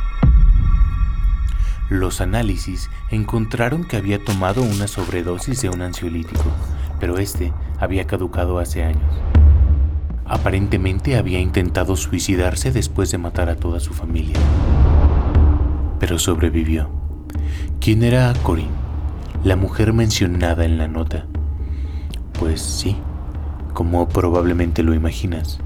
Los 1.90 2.22
análisis 2.22 2.88
encontraron 3.10 3.84
que 3.84 3.98
había 3.98 4.24
tomado 4.24 4.62
una 4.62 4.88
sobredosis 4.88 5.60
de 5.60 5.68
un 5.68 5.82
ansiolítico, 5.82 6.50
pero 6.98 7.18
este 7.18 7.52
había 7.78 8.06
caducado 8.06 8.58
hace 8.58 8.84
años. 8.84 9.04
Aparentemente 10.28 11.16
había 11.16 11.40
intentado 11.40 11.96
suicidarse 11.96 12.72
después 12.72 13.10
de 13.10 13.18
matar 13.18 13.48
a 13.48 13.56
toda 13.56 13.80
su 13.80 13.92
familia 13.92 14.38
pero 15.98 16.18
sobrevivió. 16.18 16.88
¿Quién 17.80 18.02
era 18.02 18.32
Corinne? 18.42 18.70
La 19.44 19.56
mujer 19.56 19.92
mencionada 19.92 20.64
en 20.64 20.78
la 20.78 20.88
nota. 20.88 21.26
Pues 22.38 22.60
sí, 22.60 22.96
como 23.72 24.08
probablemente 24.08 24.82
lo 24.82 24.94
imaginas, 24.94 25.58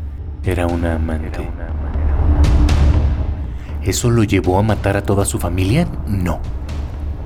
era 0.45 0.67
una 0.67 0.97
amante. 0.97 1.49
¿Eso 3.83 4.11
lo 4.11 4.25
llevó 4.25 4.59
a 4.59 4.63
matar 4.63 4.97
a 4.97 5.03
toda 5.03 5.25
su 5.25 5.39
familia? 5.39 5.89
No. 6.07 6.41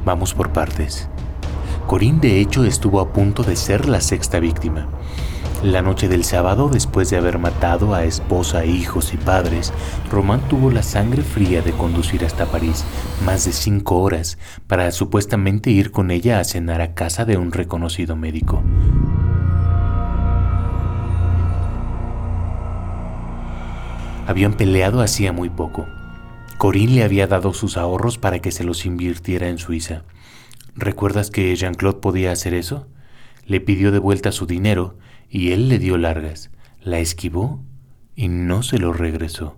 Vamos 0.04 0.34
por 0.34 0.52
partes. 0.52 1.08
Corinne 1.86 2.20
de 2.20 2.40
hecho 2.40 2.64
estuvo 2.64 3.00
a 3.00 3.12
punto 3.12 3.42
de 3.42 3.56
ser 3.56 3.88
la 3.88 4.00
sexta 4.00 4.38
víctima. 4.38 4.86
La 5.62 5.80
noche 5.80 6.08
del 6.08 6.24
sábado, 6.24 6.68
después 6.68 7.08
de 7.08 7.16
haber 7.16 7.38
matado 7.38 7.94
a 7.94 8.04
esposa, 8.04 8.66
hijos 8.66 9.14
y 9.14 9.16
padres, 9.16 9.72
Román 10.10 10.46
tuvo 10.48 10.70
la 10.70 10.82
sangre 10.82 11.22
fría 11.22 11.62
de 11.62 11.72
conducir 11.72 12.24
hasta 12.24 12.46
París 12.46 12.84
más 13.24 13.46
de 13.46 13.52
cinco 13.52 14.00
horas 14.00 14.36
para 14.66 14.90
supuestamente 14.92 15.70
ir 15.70 15.90
con 15.90 16.10
ella 16.10 16.38
a 16.38 16.44
cenar 16.44 16.82
a 16.82 16.94
casa 16.94 17.24
de 17.24 17.38
un 17.38 17.50
reconocido 17.50 18.14
médico. 18.14 18.62
Habían 24.26 24.54
peleado 24.54 25.00
hacía 25.00 25.32
muy 25.32 25.48
poco. 25.48 25.86
Corinne 26.58 26.94
le 26.94 27.04
había 27.04 27.26
dado 27.26 27.52
sus 27.52 27.76
ahorros 27.76 28.18
para 28.18 28.38
que 28.40 28.52
se 28.52 28.64
los 28.64 28.86
invirtiera 28.86 29.48
en 29.48 29.58
Suiza. 29.58 30.02
¿Recuerdas 30.76 31.30
que 31.30 31.54
Jean-Claude 31.54 32.00
podía 32.00 32.32
hacer 32.32 32.54
eso? 32.54 32.86
Le 33.46 33.60
pidió 33.60 33.92
de 33.92 33.98
vuelta 33.98 34.32
su 34.32 34.46
dinero 34.46 34.96
y 35.28 35.52
él 35.52 35.68
le 35.68 35.78
dio 35.78 35.98
largas, 35.98 36.50
la 36.82 36.98
esquivó 36.98 37.62
y 38.14 38.28
no 38.28 38.62
se 38.62 38.78
lo 38.78 38.92
regresó. 38.92 39.56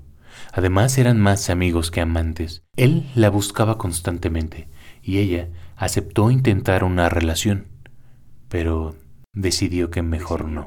Además 0.53 0.97
eran 0.99 1.21
más 1.21 1.51
amigos 1.51 1.91
que 1.91 2.01
amantes. 2.01 2.63
Él 2.77 3.07
la 3.15 3.31
buscaba 3.31 3.79
constantemente 3.79 4.69
y 5.03 5.19
ella 5.19 5.49
aceptó 5.77 6.31
intentar 6.31 6.85
una 6.85 7.09
relación, 7.09 7.67
pero 8.49 8.97
decidió 9.33 9.91
que 9.91 10.03
mejor 10.03 10.47
no. 10.47 10.67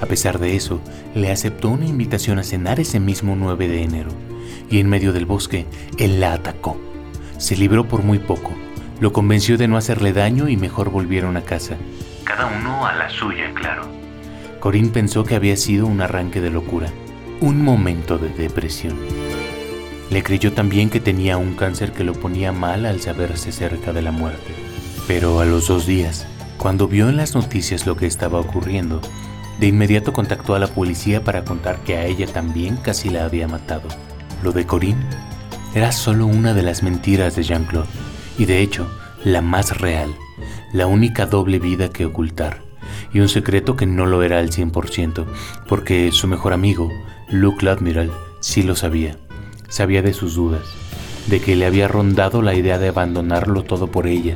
A 0.00 0.06
pesar 0.06 0.38
de 0.38 0.56
eso, 0.56 0.80
le 1.14 1.30
aceptó 1.30 1.68
una 1.68 1.86
invitación 1.86 2.38
a 2.38 2.42
cenar 2.42 2.80
ese 2.80 2.98
mismo 2.98 3.36
9 3.36 3.68
de 3.68 3.82
enero, 3.82 4.10
y 4.70 4.78
en 4.78 4.88
medio 4.88 5.12
del 5.12 5.26
bosque, 5.26 5.66
él 5.98 6.20
la 6.20 6.32
atacó. 6.32 6.80
Se 7.36 7.56
libró 7.56 7.86
por 7.86 8.02
muy 8.02 8.18
poco, 8.18 8.52
lo 9.00 9.12
convenció 9.12 9.58
de 9.58 9.68
no 9.68 9.76
hacerle 9.76 10.12
daño 10.12 10.48
y 10.48 10.56
mejor 10.56 10.90
volvieron 10.90 11.36
a 11.36 11.42
casa, 11.42 11.76
cada 12.30 12.46
uno 12.46 12.86
a 12.86 12.94
la 12.94 13.10
suya, 13.10 13.52
claro. 13.54 13.82
Corín 14.60 14.90
pensó 14.90 15.24
que 15.24 15.34
había 15.34 15.56
sido 15.56 15.86
un 15.86 16.00
arranque 16.00 16.40
de 16.40 16.50
locura, 16.50 16.88
un 17.40 17.60
momento 17.60 18.18
de 18.18 18.28
depresión. 18.28 18.96
Le 20.10 20.22
creyó 20.22 20.52
también 20.52 20.90
que 20.90 21.00
tenía 21.00 21.38
un 21.38 21.54
cáncer 21.54 21.92
que 21.92 22.04
lo 22.04 22.12
ponía 22.12 22.52
mal 22.52 22.86
al 22.86 23.00
saberse 23.00 23.50
cerca 23.50 23.92
de 23.92 24.02
la 24.02 24.12
muerte. 24.12 24.54
Pero 25.08 25.40
a 25.40 25.44
los 25.44 25.66
dos 25.66 25.86
días, 25.86 26.28
cuando 26.56 26.86
vio 26.86 27.08
en 27.08 27.16
las 27.16 27.34
noticias 27.34 27.84
lo 27.84 27.96
que 27.96 28.06
estaba 28.06 28.38
ocurriendo, 28.38 29.00
de 29.58 29.66
inmediato 29.66 30.12
contactó 30.12 30.54
a 30.54 30.60
la 30.60 30.68
policía 30.68 31.24
para 31.24 31.44
contar 31.44 31.80
que 31.80 31.96
a 31.96 32.04
ella 32.04 32.28
también 32.28 32.76
casi 32.76 33.10
la 33.10 33.24
había 33.24 33.48
matado. 33.48 33.88
Lo 34.44 34.52
de 34.52 34.66
Corinne 34.66 35.04
era 35.74 35.90
solo 35.90 36.26
una 36.26 36.54
de 36.54 36.62
las 36.62 36.84
mentiras 36.84 37.34
de 37.34 37.42
Jean-Claude, 37.42 37.88
y 38.38 38.44
de 38.44 38.60
hecho, 38.60 38.88
la 39.24 39.42
más 39.42 39.80
real 39.80 40.14
la 40.72 40.86
única 40.86 41.26
doble 41.26 41.58
vida 41.58 41.90
que 41.90 42.06
ocultar, 42.06 42.62
y 43.12 43.20
un 43.20 43.28
secreto 43.28 43.76
que 43.76 43.86
no 43.86 44.06
lo 44.06 44.22
era 44.22 44.38
al 44.38 44.50
100%, 44.50 45.26
porque 45.68 46.10
su 46.12 46.26
mejor 46.26 46.52
amigo, 46.52 46.90
Luke 47.28 47.68
Admiral, 47.68 48.10
sí 48.40 48.62
lo 48.62 48.76
sabía. 48.76 49.16
Sabía 49.68 50.02
de 50.02 50.12
sus 50.12 50.34
dudas, 50.34 50.64
de 51.28 51.40
que 51.40 51.54
le 51.54 51.66
había 51.66 51.86
rondado 51.86 52.42
la 52.42 52.54
idea 52.54 52.78
de 52.78 52.88
abandonarlo 52.88 53.62
todo 53.62 53.86
por 53.86 54.06
ella 54.06 54.34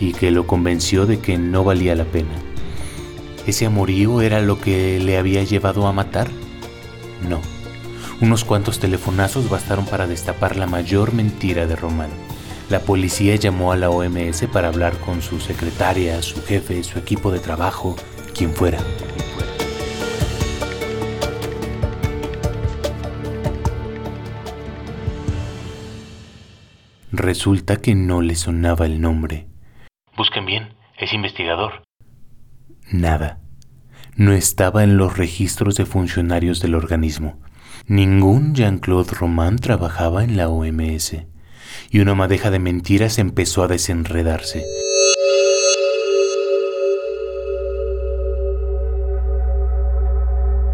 y 0.00 0.12
que 0.12 0.30
lo 0.30 0.46
convenció 0.46 1.06
de 1.06 1.18
que 1.18 1.38
no 1.38 1.64
valía 1.64 1.94
la 1.94 2.04
pena. 2.04 2.34
¿Ese 3.46 3.66
amorío 3.66 4.20
era 4.20 4.40
lo 4.40 4.60
que 4.60 5.00
le 5.00 5.18
había 5.18 5.42
llevado 5.44 5.86
a 5.86 5.92
matar? 5.92 6.28
No. 7.28 7.40
Unos 8.20 8.44
cuantos 8.44 8.78
telefonazos 8.78 9.48
bastaron 9.48 9.86
para 9.86 10.06
destapar 10.06 10.56
la 10.56 10.66
mayor 10.66 11.12
mentira 11.12 11.66
de 11.66 11.76
Román. 11.76 12.10
La 12.68 12.80
policía 12.80 13.36
llamó 13.36 13.70
a 13.70 13.76
la 13.76 13.90
OMS 13.90 14.48
para 14.52 14.66
hablar 14.66 14.98
con 14.98 15.22
su 15.22 15.38
secretaria, 15.38 16.20
su 16.20 16.42
jefe, 16.42 16.82
su 16.82 16.98
equipo 16.98 17.30
de 17.30 17.38
trabajo, 17.38 17.94
quien 18.34 18.52
fuera. 18.52 18.80
Resulta 27.12 27.76
que 27.76 27.94
no 27.94 28.20
le 28.20 28.34
sonaba 28.34 28.86
el 28.86 29.00
nombre. 29.00 29.46
Busquen 30.16 30.44
bien, 30.44 30.74
es 30.98 31.12
investigador. 31.12 31.84
Nada. 32.90 33.38
No 34.16 34.32
estaba 34.32 34.82
en 34.82 34.96
los 34.96 35.16
registros 35.16 35.76
de 35.76 35.86
funcionarios 35.86 36.60
del 36.60 36.74
organismo. 36.74 37.38
Ningún 37.86 38.56
Jean-Claude 38.56 39.12
Roman 39.12 39.56
trabajaba 39.56 40.24
en 40.24 40.36
la 40.36 40.48
OMS 40.48 41.26
y 41.90 42.00
una 42.00 42.14
madeja 42.14 42.50
de 42.50 42.58
mentiras 42.58 43.18
empezó 43.18 43.62
a 43.62 43.68
desenredarse. 43.68 44.64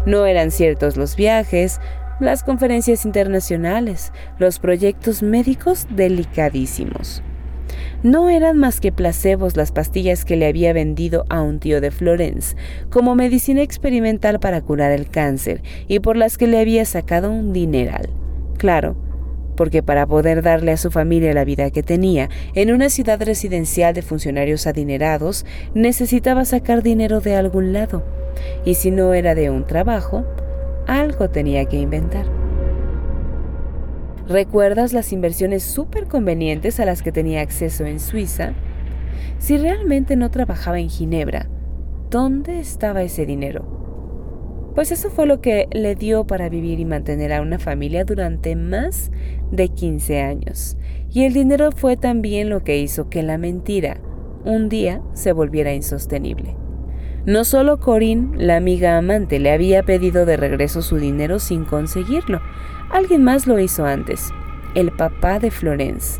No 0.05 0.25
eran 0.25 0.51
ciertos 0.51 0.97
los 0.97 1.15
viajes, 1.15 1.79
las 2.19 2.43
conferencias 2.43 3.05
internacionales, 3.05 4.11
los 4.37 4.59
proyectos 4.59 5.23
médicos 5.23 5.87
delicadísimos. 5.89 7.23
No 8.03 8.29
eran 8.29 8.57
más 8.57 8.81
que 8.81 8.91
placebos 8.91 9.55
las 9.55 9.71
pastillas 9.71 10.25
que 10.25 10.35
le 10.35 10.47
había 10.47 10.73
vendido 10.73 11.25
a 11.29 11.41
un 11.41 11.59
tío 11.59 11.79
de 11.79 11.89
Florence 11.89 12.57
como 12.89 13.15
medicina 13.15 13.61
experimental 13.61 14.41
para 14.41 14.61
curar 14.61 14.91
el 14.91 15.09
cáncer 15.09 15.63
y 15.87 15.99
por 15.99 16.17
las 16.17 16.37
que 16.37 16.47
le 16.47 16.59
había 16.59 16.83
sacado 16.83 17.31
un 17.31 17.53
dineral. 17.53 18.09
Claro, 18.57 18.97
porque 19.55 19.83
para 19.83 20.05
poder 20.05 20.41
darle 20.41 20.71
a 20.71 20.77
su 20.77 20.91
familia 20.91 21.33
la 21.33 21.45
vida 21.45 21.71
que 21.71 21.83
tenía 21.83 22.29
en 22.55 22.71
una 22.71 22.89
ciudad 22.89 23.21
residencial 23.23 23.93
de 23.93 24.01
funcionarios 24.01 24.67
adinerados, 24.67 25.45
necesitaba 25.73 26.45
sacar 26.45 26.83
dinero 26.83 27.19
de 27.21 27.35
algún 27.35 27.73
lado, 27.73 28.03
y 28.65 28.75
si 28.75 28.91
no 28.91 29.13
era 29.13 29.35
de 29.35 29.49
un 29.49 29.65
trabajo, 29.65 30.25
algo 30.87 31.29
tenía 31.29 31.65
que 31.65 31.77
inventar. 31.77 32.25
¿Recuerdas 34.27 34.93
las 34.93 35.11
inversiones 35.11 35.63
súper 35.63 36.07
convenientes 36.07 36.79
a 36.79 36.85
las 36.85 37.01
que 37.01 37.11
tenía 37.11 37.41
acceso 37.41 37.85
en 37.85 37.99
Suiza? 37.99 38.53
Si 39.37 39.57
realmente 39.57 40.15
no 40.15 40.31
trabajaba 40.31 40.79
en 40.79 40.89
Ginebra, 40.89 41.47
¿dónde 42.09 42.59
estaba 42.59 43.03
ese 43.03 43.25
dinero? 43.25 43.82
Pues 44.75 44.91
eso 44.91 45.09
fue 45.09 45.25
lo 45.25 45.41
que 45.41 45.67
le 45.71 45.95
dio 45.95 46.25
para 46.25 46.49
vivir 46.49 46.79
y 46.79 46.85
mantener 46.85 47.33
a 47.33 47.41
una 47.41 47.59
familia 47.59 48.05
durante 48.05 48.55
más 48.55 49.11
de 49.51 49.69
15 49.69 50.21
años. 50.21 50.77
Y 51.11 51.25
el 51.25 51.33
dinero 51.33 51.71
fue 51.71 51.95
también 51.95 52.49
lo 52.49 52.63
que 52.63 52.79
hizo 52.79 53.09
que 53.09 53.21
la 53.21 53.37
mentira 53.37 53.97
un 54.45 54.69
día 54.69 55.01
se 55.13 55.31
volviera 55.31 55.73
insostenible. 55.73 56.55
No 57.25 57.45
solo 57.45 57.79
Corinne, 57.79 58.35
la 58.37 58.57
amiga 58.57 58.97
amante, 58.97 59.39
le 59.39 59.51
había 59.51 59.83
pedido 59.83 60.25
de 60.25 60.35
regreso 60.35 60.81
su 60.81 60.97
dinero 60.97 61.39
sin 61.39 61.63
conseguirlo, 61.63 62.41
alguien 62.89 63.23
más 63.23 63.47
lo 63.47 63.59
hizo 63.59 63.85
antes, 63.85 64.29
el 64.75 64.91
papá 64.91 65.39
de 65.39 65.49
Florence. 65.49 66.19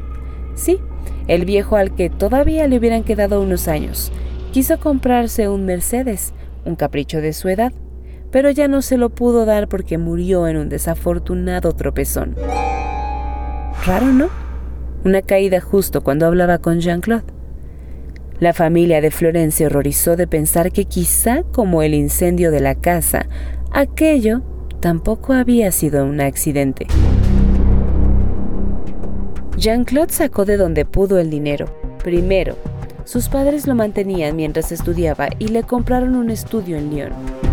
Sí, 0.55 0.79
el 1.27 1.43
viejo 1.43 1.75
al 1.75 1.93
que 1.95 2.09
todavía 2.09 2.67
le 2.67 2.77
hubieran 2.77 3.03
quedado 3.03 3.41
unos 3.41 3.67
años. 3.67 4.13
Quiso 4.53 4.79
comprarse 4.79 5.49
un 5.49 5.65
Mercedes, 5.65 6.33
un 6.63 6.75
capricho 6.75 7.19
de 7.19 7.33
su 7.33 7.49
edad, 7.49 7.73
pero 8.33 8.49
ya 8.49 8.67
no 8.67 8.81
se 8.81 8.97
lo 8.97 9.11
pudo 9.11 9.45
dar 9.45 9.69
porque 9.69 9.99
murió 9.99 10.47
en 10.47 10.57
un 10.57 10.67
desafortunado 10.67 11.73
tropezón. 11.73 12.35
Raro, 13.85 14.07
¿no? 14.07 14.29
Una 15.05 15.21
caída 15.21 15.61
justo 15.61 16.03
cuando 16.03 16.25
hablaba 16.25 16.57
con 16.57 16.79
Jean-Claude. 16.79 17.25
La 18.39 18.53
familia 18.53 19.01
de 19.01 19.11
Florence 19.11 19.57
se 19.57 19.65
horrorizó 19.67 20.15
de 20.15 20.25
pensar 20.25 20.71
que 20.71 20.85
quizá 20.85 21.43
como 21.43 21.83
el 21.83 21.93
incendio 21.93 22.49
de 22.49 22.59
la 22.59 22.73
casa, 22.73 23.27
aquello 23.71 24.41
tampoco 24.79 25.33
había 25.33 25.71
sido 25.71 26.03
un 26.03 26.19
accidente. 26.19 26.87
Jean-Claude 29.57 30.11
sacó 30.11 30.45
de 30.45 30.57
donde 30.57 30.85
pudo 30.85 31.19
el 31.19 31.29
dinero. 31.29 31.67
Primero, 32.03 32.55
sus 33.05 33.29
padres 33.29 33.67
lo 33.67 33.75
mantenían 33.75 34.35
mientras 34.35 34.71
estudiaba 34.71 35.27
y 35.37 35.49
le 35.49 35.61
compraron 35.61 36.15
un 36.15 36.31
estudio 36.31 36.77
en 36.77 36.89
Lyon. 36.89 37.52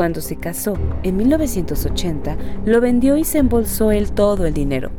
Cuando 0.00 0.22
se 0.22 0.36
casó, 0.36 0.78
en 1.02 1.18
1980, 1.18 2.38
lo 2.64 2.80
vendió 2.80 3.18
y 3.18 3.24
se 3.24 3.36
embolsó 3.36 3.92
él 3.92 4.12
todo 4.12 4.46
el 4.46 4.54
dinero. 4.54 4.90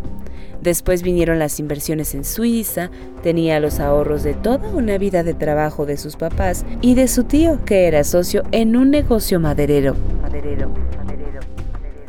Después 0.61 1.01
vinieron 1.01 1.39
las 1.39 1.59
inversiones 1.59 2.13
en 2.13 2.23
Suiza, 2.23 2.91
tenía 3.23 3.59
los 3.59 3.79
ahorros 3.79 4.21
de 4.21 4.35
toda 4.35 4.69
una 4.69 4.99
vida 4.99 5.23
de 5.23 5.33
trabajo 5.33 5.87
de 5.87 5.97
sus 5.97 6.17
papás 6.17 6.67
y 6.81 6.93
de 6.93 7.07
su 7.07 7.23
tío, 7.23 7.65
que 7.65 7.87
era 7.87 8.03
socio 8.03 8.43
en 8.51 8.75
un 8.75 8.91
negocio 8.91 9.39
maderero. 9.39 9.95
maderero, 10.21 10.69
maderero, 11.03 11.39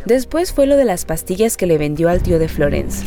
Después 0.04 0.52
fue 0.52 0.66
lo 0.66 0.76
de 0.76 0.84
las 0.84 1.06
pastillas 1.06 1.56
que 1.56 1.64
le 1.64 1.78
vendió 1.78 2.10
al 2.10 2.22
tío 2.22 2.38
de 2.38 2.48
Florence. 2.48 3.06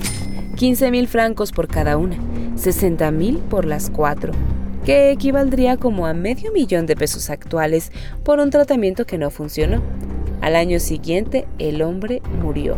15 0.55 0.89
mil 0.89 1.07
francos 1.07 1.51
por 1.51 1.67
cada 1.67 1.97
una, 1.97 2.17
60 2.55 3.11
mil 3.11 3.37
por 3.37 3.65
las 3.65 3.91
cuatro 3.91 4.33
que 4.85 5.11
equivaldría 5.11 5.77
como 5.77 6.05
a 6.05 6.13
medio 6.13 6.51
millón 6.51 6.85
de 6.85 6.95
pesos 6.95 7.31
actuales 7.31 7.91
por 8.23 8.39
un 8.39 8.51
tratamiento 8.51 9.05
que 9.05 9.17
no 9.17 9.31
funcionó. 9.31 9.81
Al 10.41 10.55
año 10.55 10.79
siguiente, 10.79 11.47
el 11.57 11.81
hombre 11.81 12.21
murió. 12.41 12.77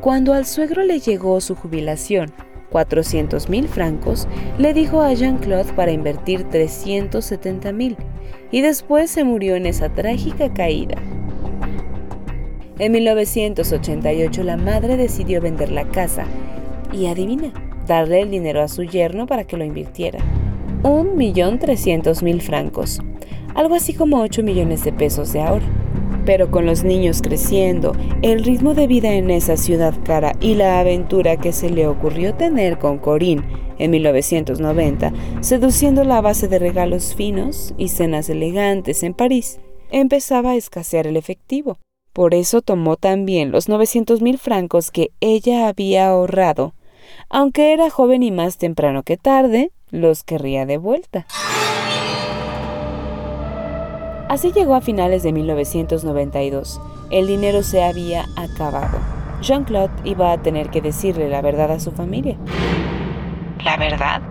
Cuando 0.00 0.34
al 0.34 0.44
suegro 0.44 0.82
le 0.82 0.98
llegó 0.98 1.40
su 1.40 1.54
jubilación, 1.54 2.32
400 2.70 3.48
mil 3.48 3.68
francos, 3.68 4.26
le 4.58 4.74
dijo 4.74 5.00
a 5.00 5.12
Jean-Claude 5.12 5.72
para 5.74 5.92
invertir 5.92 6.44
370 6.44 7.72
mil 7.72 7.96
y 8.50 8.60
después 8.60 9.10
se 9.10 9.22
murió 9.22 9.54
en 9.54 9.66
esa 9.66 9.88
trágica 9.88 10.52
caída. 10.52 10.96
En 12.78 12.92
1988 12.92 14.42
la 14.42 14.56
madre 14.56 14.96
decidió 14.96 15.40
vender 15.40 15.70
la 15.70 15.88
casa 15.88 16.24
y 16.92 17.06
adivina, 17.06 17.52
darle 17.86 18.22
el 18.22 18.30
dinero 18.30 18.62
a 18.62 18.68
su 18.68 18.82
yerno 18.82 19.26
para 19.26 19.44
que 19.44 19.56
lo 19.56 19.64
invirtiera. 19.64 20.18
Un 20.82 21.16
millón 21.16 21.58
trescientos 21.58 22.22
mil 22.22 22.42
francos, 22.42 23.00
algo 23.54 23.74
así 23.74 23.94
como 23.94 24.20
8 24.20 24.42
millones 24.42 24.84
de 24.84 24.92
pesos 24.92 25.32
de 25.32 25.40
ahora. 25.40 25.66
Pero 26.26 26.50
con 26.50 26.66
los 26.66 26.82
niños 26.82 27.22
creciendo, 27.22 27.92
el 28.20 28.44
ritmo 28.44 28.74
de 28.74 28.86
vida 28.86 29.14
en 29.14 29.30
esa 29.30 29.56
ciudad 29.56 29.94
cara 30.04 30.32
y 30.40 30.54
la 30.54 30.80
aventura 30.80 31.36
que 31.36 31.52
se 31.52 31.70
le 31.70 31.86
ocurrió 31.86 32.34
tener 32.34 32.78
con 32.78 32.98
Corinne 32.98 33.44
en 33.78 33.90
1990, 33.92 35.12
seduciéndola 35.40 36.18
a 36.18 36.20
base 36.20 36.48
de 36.48 36.58
regalos 36.58 37.14
finos 37.14 37.74
y 37.78 37.88
cenas 37.88 38.28
elegantes 38.28 39.02
en 39.04 39.14
París, 39.14 39.60
empezaba 39.90 40.50
a 40.50 40.56
escasear 40.56 41.06
el 41.06 41.16
efectivo. 41.16 41.78
Por 42.12 42.34
eso 42.34 42.62
tomó 42.62 42.96
también 42.96 43.52
los 43.52 43.68
900 43.68 44.22
mil 44.22 44.38
francos 44.38 44.90
que 44.90 45.10
ella 45.20 45.68
había 45.68 46.08
ahorrado 46.08 46.74
aunque 47.28 47.72
era 47.72 47.90
joven 47.90 48.22
y 48.22 48.30
más 48.30 48.58
temprano 48.58 49.02
que 49.02 49.16
tarde, 49.16 49.70
los 49.90 50.24
querría 50.24 50.66
de 50.66 50.78
vuelta. 50.78 51.26
Así 54.28 54.52
llegó 54.52 54.74
a 54.74 54.80
finales 54.80 55.22
de 55.22 55.32
1992. 55.32 56.80
El 57.10 57.26
dinero 57.26 57.62
se 57.62 57.84
había 57.84 58.26
acabado. 58.36 58.98
Jean-Claude 59.40 59.92
iba 60.04 60.32
a 60.32 60.42
tener 60.42 60.70
que 60.70 60.80
decirle 60.80 61.28
la 61.28 61.42
verdad 61.42 61.70
a 61.70 61.80
su 61.80 61.92
familia. 61.92 62.36
¿La 63.64 63.76
verdad? 63.76 64.22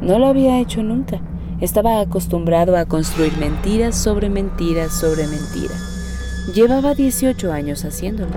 No 0.00 0.18
lo 0.18 0.26
había 0.26 0.58
hecho 0.60 0.82
nunca. 0.82 1.20
Estaba 1.60 2.00
acostumbrado 2.00 2.76
a 2.76 2.86
construir 2.86 3.36
mentiras 3.38 3.96
sobre 3.96 4.28
mentiras 4.28 4.92
sobre 4.98 5.26
mentiras. 5.26 6.52
Llevaba 6.54 6.94
18 6.94 7.52
años 7.52 7.84
haciéndolo. 7.84 8.36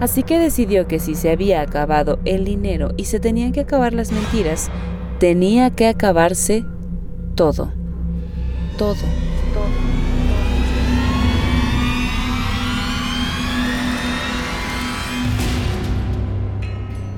Así 0.00 0.22
que 0.22 0.38
decidió 0.38 0.86
que 0.86 1.00
si 1.00 1.14
se 1.14 1.30
había 1.30 1.60
acabado 1.60 2.20
el 2.24 2.44
dinero 2.44 2.92
y 2.96 3.06
se 3.06 3.18
tenían 3.18 3.52
que 3.52 3.60
acabar 3.60 3.92
las 3.92 4.12
mentiras, 4.12 4.70
tenía 5.18 5.70
que 5.70 5.88
acabarse 5.88 6.64
todo. 7.34 7.72
Todo. 8.76 8.94
Todo. 9.52 9.88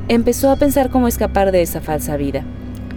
Empezó 0.08 0.50
a 0.50 0.56
pensar 0.56 0.90
cómo 0.90 1.06
escapar 1.06 1.52
de 1.52 1.62
esa 1.62 1.80
falsa 1.80 2.16
vida. 2.16 2.44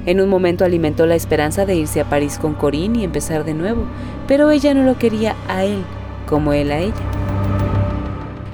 En 0.05 0.19
un 0.19 0.29
momento 0.29 0.65
alimentó 0.65 1.05
la 1.05 1.15
esperanza 1.15 1.65
de 1.65 1.75
irse 1.75 2.01
a 2.01 2.09
París 2.09 2.39
con 2.39 2.53
Corinne 2.53 2.99
y 2.99 3.03
empezar 3.03 3.43
de 3.43 3.53
nuevo, 3.53 3.85
pero 4.27 4.49
ella 4.49 4.73
no 4.73 4.83
lo 4.83 4.97
quería 4.97 5.35
a 5.47 5.63
él 5.63 5.83
como 6.25 6.53
él 6.53 6.71
a 6.71 6.79
ella. 6.79 7.22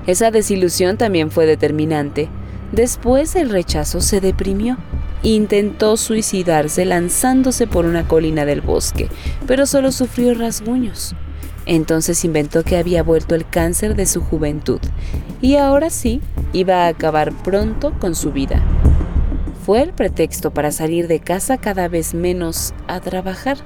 Esa 0.10 0.32
desilusión 0.32 0.98
también 0.98 1.30
fue 1.30 1.46
determinante. 1.46 2.30
Después 2.72 3.36
el 3.36 3.52
rechazo 3.52 4.02
se 4.02 4.20
deprimió. 4.20 4.76
Intentó 5.22 5.98
suicidarse 5.98 6.84
lanzándose 6.84 7.68
por 7.68 7.86
una 7.86 8.08
colina 8.08 8.44
del 8.44 8.62
bosque, 8.62 9.08
pero 9.46 9.68
solo 9.68 9.92
sufrió 9.92 10.34
rasguños. 10.34 11.14
Entonces 11.68 12.26
inventó 12.26 12.64
que 12.64 12.78
había 12.78 13.04
vuelto 13.04 13.36
el 13.36 13.48
cáncer 13.48 13.96
de 13.96 14.08
su 14.08 14.22
juventud 14.22 14.80
y 15.42 15.58
ahora 15.58 15.92
sí 15.92 16.22
iba 16.54 16.86
a 16.86 16.88
acabar 16.88 17.32
pronto 17.44 17.94
con 18.00 18.16
su 18.16 18.32
vida. 18.32 18.64
Fue 19.64 19.84
el 19.84 19.94
pretexto 19.94 20.50
para 20.50 20.72
salir 20.72 21.08
de 21.08 21.20
casa 21.20 21.60
cada 21.60 21.88
vez 21.88 22.16
menos 22.16 22.74
a 22.88 23.00
trabajar, 23.00 23.60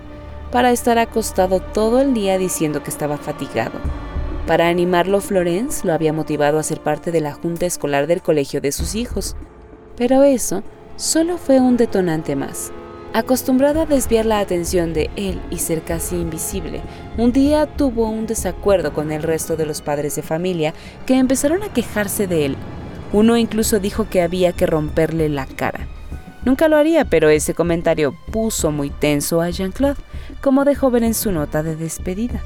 para 0.52 0.72
estar 0.72 0.98
acostado 0.98 1.62
todo 1.62 2.02
el 2.02 2.14
día 2.14 2.38
diciendo 2.38 2.84
que 2.84 2.90
estaba 2.90 3.18
fatigado. 3.18 3.80
Para 4.48 4.68
animarlo, 4.68 5.22
Florence 5.22 5.88
lo 5.88 5.94
había 5.94 6.12
motivado 6.12 6.60
a 6.60 6.64
ser 6.64 6.82
parte 6.82 7.12
de 7.12 7.22
la 7.22 7.34
junta 7.34 7.66
escolar 7.66 8.08
del 8.08 8.22
colegio 8.22 8.60
de 8.60 8.74
sus 8.74 8.94
hijos. 8.96 9.38
Pero 9.96 10.24
eso 10.24 10.64
solo 10.98 11.38
fue 11.38 11.62
un 11.62 11.78
detonante 11.78 12.36
más. 12.36 12.72
Acostumbrado 13.14 13.82
a 13.82 13.86
desviar 13.86 14.26
la 14.26 14.40
atención 14.40 14.94
de 14.94 15.10
él 15.16 15.40
y 15.50 15.60
ser 15.60 15.84
casi 15.84 16.16
invisible, 16.16 16.82
un 17.18 17.32
día 17.32 17.68
tuvo 17.68 18.10
un 18.10 18.26
desacuerdo 18.26 18.92
con 18.92 19.12
el 19.12 19.24
resto 19.24 19.56
de 19.56 19.68
los 19.68 19.82
padres 19.82 20.16
de 20.16 20.24
familia 20.24 20.74
que 21.06 21.18
empezaron 21.18 21.64
a 21.64 21.72
quejarse 21.72 22.28
de 22.28 22.46
él. 22.46 22.58
Uno 23.14 23.38
incluso 23.38 23.80
dijo 23.80 24.10
que 24.10 24.24
había 24.24 24.52
que 24.52 24.66
romperle 24.66 25.30
la 25.30 25.46
cara. 25.46 25.88
Nunca 26.44 26.68
lo 26.68 26.76
haría, 26.76 27.06
pero 27.06 27.30
ese 27.30 27.54
comentario 27.54 28.14
puso 28.32 28.72
muy 28.72 28.90
tenso 28.90 29.40
a 29.42 29.50
Jean-Claude, 29.52 30.02
como 30.42 30.66
dejó 30.66 30.90
ver 30.90 31.04
en 31.04 31.14
su 31.14 31.32
nota 31.32 31.64
de 31.64 31.76
despedida. 31.76 32.42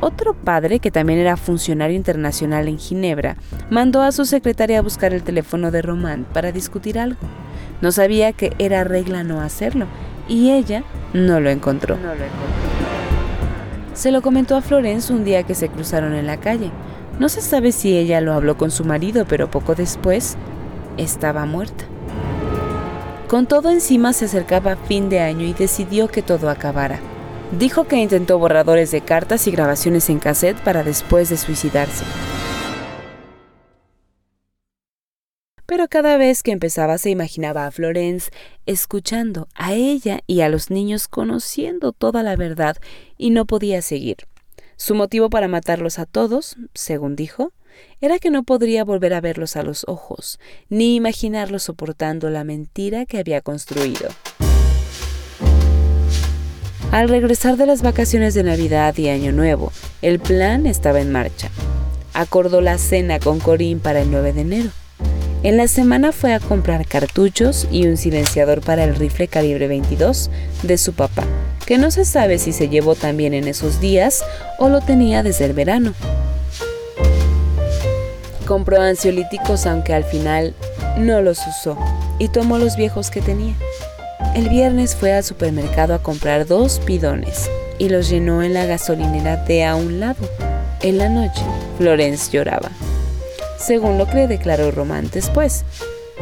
Otro 0.00 0.32
padre, 0.32 0.78
que 0.78 0.90
también 0.90 1.18
era 1.18 1.36
funcionario 1.36 1.94
internacional 1.94 2.68
en 2.68 2.78
Ginebra, 2.78 3.36
mandó 3.68 4.00
a 4.02 4.12
su 4.12 4.24
secretaria 4.24 4.78
a 4.78 4.82
buscar 4.82 5.12
el 5.12 5.22
teléfono 5.22 5.70
de 5.70 5.82
Román 5.82 6.26
para 6.32 6.52
discutir 6.52 6.98
algo. 6.98 7.20
No 7.82 7.92
sabía 7.92 8.32
que 8.32 8.54
era 8.58 8.82
regla 8.84 9.24
no 9.24 9.42
hacerlo, 9.42 9.86
y 10.26 10.52
ella 10.52 10.84
no 11.12 11.38
lo 11.40 11.50
encontró. 11.50 11.98
Se 13.92 14.10
lo 14.10 14.22
comentó 14.22 14.56
a 14.56 14.62
Florence 14.62 15.12
un 15.12 15.24
día 15.24 15.42
que 15.42 15.54
se 15.54 15.68
cruzaron 15.68 16.14
en 16.14 16.26
la 16.26 16.38
calle. 16.38 16.70
No 17.18 17.28
se 17.28 17.42
sabe 17.42 17.70
si 17.70 17.98
ella 17.98 18.22
lo 18.22 18.32
habló 18.32 18.56
con 18.56 18.70
su 18.70 18.84
marido, 18.84 19.26
pero 19.28 19.50
poco 19.50 19.74
después 19.74 20.38
estaba 20.96 21.44
muerta. 21.44 21.84
Con 23.28 23.46
todo 23.46 23.70
encima 23.70 24.14
se 24.14 24.24
acercaba 24.24 24.76
fin 24.76 25.10
de 25.10 25.20
año 25.20 25.44
y 25.44 25.52
decidió 25.52 26.08
que 26.08 26.22
todo 26.22 26.48
acabara. 26.48 26.98
Dijo 27.58 27.88
que 27.88 27.96
intentó 27.96 28.38
borradores 28.38 28.92
de 28.92 29.00
cartas 29.00 29.48
y 29.48 29.50
grabaciones 29.50 30.08
en 30.08 30.20
cassette 30.20 30.56
para 30.60 30.84
después 30.84 31.30
de 31.30 31.36
suicidarse. 31.36 32.04
Pero 35.66 35.88
cada 35.88 36.16
vez 36.16 36.44
que 36.44 36.52
empezaba 36.52 36.96
se 36.98 37.10
imaginaba 37.10 37.66
a 37.66 37.70
Florence 37.72 38.30
escuchando 38.66 39.48
a 39.54 39.74
ella 39.74 40.20
y 40.28 40.42
a 40.42 40.48
los 40.48 40.70
niños 40.70 41.08
conociendo 41.08 41.92
toda 41.92 42.22
la 42.22 42.36
verdad 42.36 42.76
y 43.18 43.30
no 43.30 43.46
podía 43.46 43.82
seguir. 43.82 44.18
Su 44.76 44.94
motivo 44.94 45.28
para 45.28 45.48
matarlos 45.48 45.98
a 45.98 46.06
todos, 46.06 46.56
según 46.74 47.16
dijo, 47.16 47.52
era 48.00 48.18
que 48.18 48.30
no 48.30 48.44
podría 48.44 48.84
volver 48.84 49.12
a 49.12 49.20
verlos 49.20 49.56
a 49.56 49.62
los 49.62 49.84
ojos, 49.88 50.38
ni 50.68 50.94
imaginarlos 50.94 51.64
soportando 51.64 52.30
la 52.30 52.44
mentira 52.44 53.06
que 53.06 53.18
había 53.18 53.40
construido. 53.40 54.08
Al 56.92 57.08
regresar 57.08 57.56
de 57.56 57.66
las 57.66 57.82
vacaciones 57.82 58.34
de 58.34 58.42
Navidad 58.42 58.96
y 58.98 59.08
Año 59.08 59.30
Nuevo, 59.30 59.72
el 60.02 60.18
plan 60.18 60.66
estaba 60.66 61.00
en 61.00 61.12
marcha. 61.12 61.48
Acordó 62.14 62.60
la 62.60 62.78
cena 62.78 63.20
con 63.20 63.38
Corín 63.38 63.78
para 63.78 64.00
el 64.00 64.10
9 64.10 64.32
de 64.32 64.40
enero. 64.40 64.70
En 65.44 65.56
la 65.56 65.68
semana 65.68 66.10
fue 66.10 66.34
a 66.34 66.40
comprar 66.40 66.86
cartuchos 66.86 67.68
y 67.70 67.86
un 67.86 67.96
silenciador 67.96 68.60
para 68.60 68.82
el 68.82 68.96
rifle 68.96 69.28
calibre 69.28 69.68
22 69.68 70.30
de 70.64 70.78
su 70.78 70.92
papá, 70.92 71.22
que 71.64 71.78
no 71.78 71.92
se 71.92 72.04
sabe 72.04 72.40
si 72.40 72.52
se 72.52 72.68
llevó 72.68 72.96
también 72.96 73.34
en 73.34 73.46
esos 73.46 73.80
días 73.80 74.24
o 74.58 74.68
lo 74.68 74.80
tenía 74.80 75.22
desde 75.22 75.44
el 75.44 75.52
verano. 75.52 75.94
Compró 78.46 78.82
ansiolíticos 78.82 79.64
aunque 79.64 79.94
al 79.94 80.02
final 80.02 80.54
no 80.98 81.22
los 81.22 81.38
usó 81.46 81.78
y 82.18 82.28
tomó 82.28 82.58
los 82.58 82.74
viejos 82.74 83.10
que 83.10 83.22
tenía. 83.22 83.54
El 84.34 84.48
viernes 84.48 84.94
fue 84.94 85.12
al 85.12 85.24
supermercado 85.24 85.94
a 85.94 86.02
comprar 86.02 86.46
dos 86.46 86.80
bidones 86.86 87.50
y 87.78 87.88
los 87.88 88.08
llenó 88.08 88.42
en 88.42 88.54
la 88.54 88.66
gasolinera 88.66 89.36
de 89.36 89.64
a 89.64 89.74
un 89.74 90.00
lado. 90.00 90.28
En 90.82 90.98
la 90.98 91.08
noche, 91.08 91.42
Florence 91.78 92.30
lloraba. 92.30 92.70
Según 93.58 93.98
lo 93.98 94.06
que 94.06 94.26
declaró 94.26 94.70
Román 94.70 95.10
después, 95.12 95.64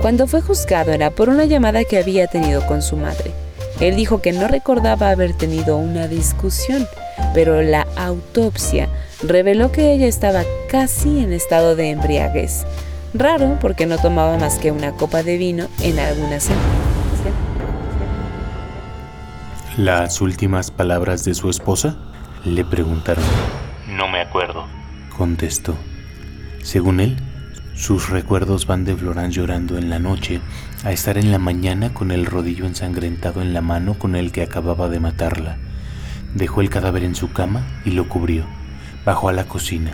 cuando 0.00 0.26
fue 0.26 0.40
juzgado 0.40 0.92
era 0.92 1.10
por 1.10 1.28
una 1.28 1.44
llamada 1.44 1.84
que 1.84 1.98
había 1.98 2.26
tenido 2.26 2.66
con 2.66 2.82
su 2.82 2.96
madre. 2.96 3.32
Él 3.80 3.96
dijo 3.96 4.20
que 4.20 4.32
no 4.32 4.48
recordaba 4.48 5.10
haber 5.10 5.34
tenido 5.34 5.76
una 5.76 6.08
discusión, 6.08 6.86
pero 7.34 7.62
la 7.62 7.86
autopsia 7.96 8.88
reveló 9.22 9.70
que 9.70 9.92
ella 9.92 10.06
estaba 10.06 10.44
casi 10.68 11.20
en 11.20 11.32
estado 11.32 11.76
de 11.76 11.90
embriaguez. 11.90 12.64
Raro 13.14 13.58
porque 13.60 13.86
no 13.86 13.98
tomaba 13.98 14.36
más 14.38 14.58
que 14.58 14.70
una 14.70 14.92
copa 14.92 15.22
de 15.22 15.36
vino 15.36 15.68
en 15.82 15.98
algunas 15.98 16.44
semanas. 16.44 16.77
¿Las 19.78 20.20
últimas 20.20 20.72
palabras 20.72 21.24
de 21.24 21.34
su 21.34 21.48
esposa? 21.48 21.96
Le 22.44 22.64
preguntaron. 22.64 23.22
No 23.88 24.08
me 24.08 24.20
acuerdo. 24.20 24.66
Contestó. 25.16 25.76
Según 26.64 26.98
él, 26.98 27.16
sus 27.76 28.10
recuerdos 28.10 28.66
van 28.66 28.84
de 28.84 28.96
Florán 28.96 29.30
llorando 29.30 29.78
en 29.78 29.88
la 29.88 30.00
noche 30.00 30.40
a 30.82 30.90
estar 30.90 31.16
en 31.16 31.30
la 31.30 31.38
mañana 31.38 31.94
con 31.94 32.10
el 32.10 32.26
rodillo 32.26 32.66
ensangrentado 32.66 33.40
en 33.40 33.54
la 33.54 33.60
mano 33.60 33.94
con 33.94 34.16
el 34.16 34.32
que 34.32 34.42
acababa 34.42 34.88
de 34.88 34.98
matarla. 34.98 35.58
Dejó 36.34 36.60
el 36.60 36.70
cadáver 36.70 37.04
en 37.04 37.14
su 37.14 37.30
cama 37.30 37.62
y 37.84 37.92
lo 37.92 38.08
cubrió. 38.08 38.46
Bajó 39.04 39.28
a 39.28 39.32
la 39.32 39.44
cocina, 39.44 39.92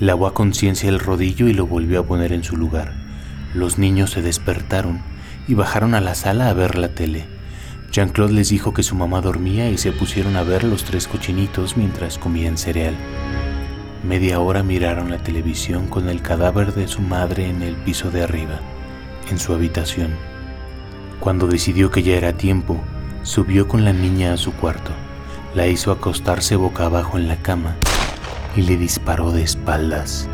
lavó 0.00 0.26
a 0.26 0.32
conciencia 0.32 0.88
el 0.88 1.00
rodillo 1.00 1.48
y 1.48 1.52
lo 1.52 1.66
volvió 1.66 2.00
a 2.00 2.06
poner 2.06 2.32
en 2.32 2.44
su 2.44 2.56
lugar. 2.56 2.94
Los 3.52 3.76
niños 3.76 4.12
se 4.12 4.22
despertaron 4.22 5.02
y 5.46 5.52
bajaron 5.52 5.94
a 5.94 6.00
la 6.00 6.14
sala 6.14 6.48
a 6.48 6.54
ver 6.54 6.78
la 6.78 6.88
tele. 6.88 7.37
Jean-Claude 7.90 8.34
les 8.34 8.50
dijo 8.50 8.74
que 8.74 8.82
su 8.82 8.94
mamá 8.94 9.22
dormía 9.22 9.70
y 9.70 9.78
se 9.78 9.92
pusieron 9.92 10.36
a 10.36 10.42
ver 10.42 10.62
los 10.62 10.84
tres 10.84 11.08
cochinitos 11.08 11.76
mientras 11.76 12.18
comían 12.18 12.58
cereal. 12.58 12.94
Media 14.04 14.40
hora 14.40 14.62
miraron 14.62 15.10
la 15.10 15.18
televisión 15.18 15.86
con 15.86 16.08
el 16.08 16.20
cadáver 16.20 16.74
de 16.74 16.86
su 16.86 17.00
madre 17.00 17.48
en 17.48 17.62
el 17.62 17.76
piso 17.76 18.10
de 18.10 18.22
arriba, 18.22 18.60
en 19.30 19.38
su 19.38 19.54
habitación. 19.54 20.10
Cuando 21.18 21.46
decidió 21.46 21.90
que 21.90 22.02
ya 22.02 22.14
era 22.14 22.34
tiempo, 22.34 22.78
subió 23.22 23.66
con 23.66 23.84
la 23.84 23.92
niña 23.92 24.34
a 24.34 24.36
su 24.36 24.52
cuarto, 24.52 24.92
la 25.54 25.66
hizo 25.66 25.90
acostarse 25.90 26.56
boca 26.56 26.84
abajo 26.84 27.16
en 27.16 27.26
la 27.26 27.36
cama 27.36 27.74
y 28.54 28.62
le 28.62 28.76
disparó 28.76 29.32
de 29.32 29.42
espaldas. 29.42 30.28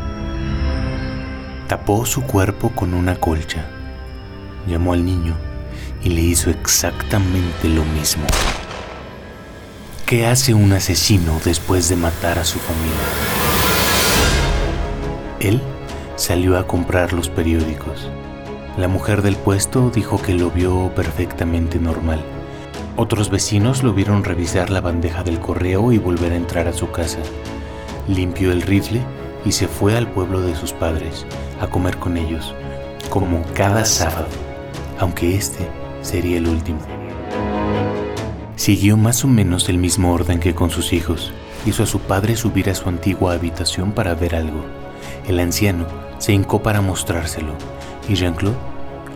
Tapó 1.67 2.05
su 2.05 2.21
cuerpo 2.21 2.71
con 2.71 2.93
una 2.93 3.15
colcha. 3.15 3.65
Llamó 4.67 4.93
al 4.93 5.05
niño 5.05 5.35
y 6.05 6.09
le 6.11 6.21
hizo 6.21 6.51
exactamente 6.51 7.67
lo 7.67 7.83
mismo. 7.83 8.25
¿Qué 10.05 10.27
hace 10.27 10.53
un 10.53 10.71
asesino 10.71 11.41
después 11.43 11.89
de 11.89 11.95
matar 11.95 12.37
a 12.37 12.45
su 12.45 12.59
familia? 12.59 12.93
Él 15.39 15.61
salió 16.15 16.59
a 16.59 16.67
comprar 16.67 17.11
los 17.11 17.29
periódicos. 17.29 18.07
La 18.77 18.87
mujer 18.87 19.23
del 19.23 19.35
puesto 19.35 19.89
dijo 19.89 20.21
que 20.21 20.35
lo 20.35 20.51
vio 20.51 20.93
perfectamente 20.93 21.79
normal. 21.79 22.23
Otros 22.97 23.31
vecinos 23.31 23.81
lo 23.81 23.93
vieron 23.93 24.23
revisar 24.23 24.69
la 24.69 24.81
bandeja 24.81 25.23
del 25.23 25.39
correo 25.39 25.91
y 25.91 25.97
volver 25.97 26.33
a 26.33 26.37
entrar 26.37 26.67
a 26.67 26.73
su 26.73 26.91
casa. 26.91 27.19
Limpió 28.07 28.51
el 28.51 28.61
rifle 28.61 29.01
y 29.43 29.53
se 29.53 29.67
fue 29.67 29.97
al 29.97 30.07
pueblo 30.11 30.41
de 30.41 30.55
sus 30.55 30.71
padres 30.71 31.25
a 31.59 31.67
comer 31.67 31.97
con 31.97 32.15
ellos, 32.15 32.53
como 33.09 33.41
cada 33.55 33.85
sábado, 33.85 34.27
aunque 34.99 35.35
este 35.35 35.67
sería 36.05 36.37
el 36.37 36.47
último. 36.47 36.79
Siguió 38.55 38.95
más 38.95 39.25
o 39.25 39.27
menos 39.27 39.67
el 39.67 39.77
mismo 39.77 40.13
orden 40.13 40.39
que 40.39 40.55
con 40.55 40.69
sus 40.69 40.93
hijos. 40.93 41.33
Hizo 41.65 41.83
a 41.83 41.87
su 41.87 41.99
padre 41.99 42.35
subir 42.35 42.69
a 42.69 42.75
su 42.75 42.87
antigua 42.87 43.33
habitación 43.33 43.91
para 43.91 44.13
ver 44.13 44.35
algo. 44.35 44.63
El 45.27 45.39
anciano 45.39 45.87
se 46.19 46.31
hincó 46.31 46.61
para 46.61 46.81
mostrárselo 46.81 47.53
y 48.07 48.15
Jean-Claude 48.15 48.55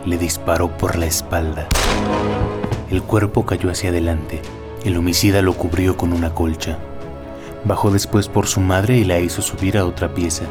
le 0.06 0.18
disparó 0.18 0.76
por 0.78 0.98
la 0.98 1.06
espalda. 1.06 1.68
El 2.90 3.04
cuerpo 3.04 3.46
cayó 3.46 3.70
hacia 3.70 3.92
adelante. 3.92 4.42
El 4.84 4.98
homicida 4.98 5.42
lo 5.42 5.54
cubrió 5.54 5.96
con 5.96 6.12
una 6.12 6.34
colcha. 6.34 6.80
Bajó 7.66 7.92
después 7.92 8.28
por 8.28 8.48
su 8.48 8.62
madre 8.62 8.98
y 8.98 9.04
la 9.04 9.20
hizo 9.20 9.42
subir 9.42 9.78
a 9.78 9.86
otra 9.86 10.14
pieza. 10.14 10.46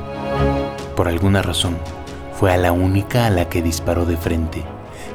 Por 0.95 1.09
alguna 1.09 1.43
razón, 1.43 1.77
fue 2.39 2.53
a 2.53 2.57
la 2.57 2.71
única 2.71 3.27
a 3.27 3.31
la 3.31 3.49
que 3.49 3.63
disparó 3.63 4.07
de 4.07 4.17
frente. 4.17 4.63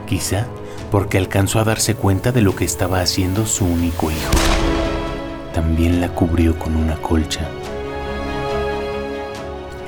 Quizá 0.05 0.47
porque 0.93 1.17
alcanzó 1.17 1.59
a 1.59 1.63
darse 1.63 1.95
cuenta 1.95 2.31
de 2.31 2.43
lo 2.43 2.55
que 2.55 2.65
estaba 2.65 3.01
haciendo 3.01 3.47
su 3.47 3.65
único 3.65 4.11
hijo. 4.11 4.31
También 5.51 5.99
la 5.99 6.09
cubrió 6.09 6.59
con 6.59 6.75
una 6.75 6.97
colcha. 6.97 7.49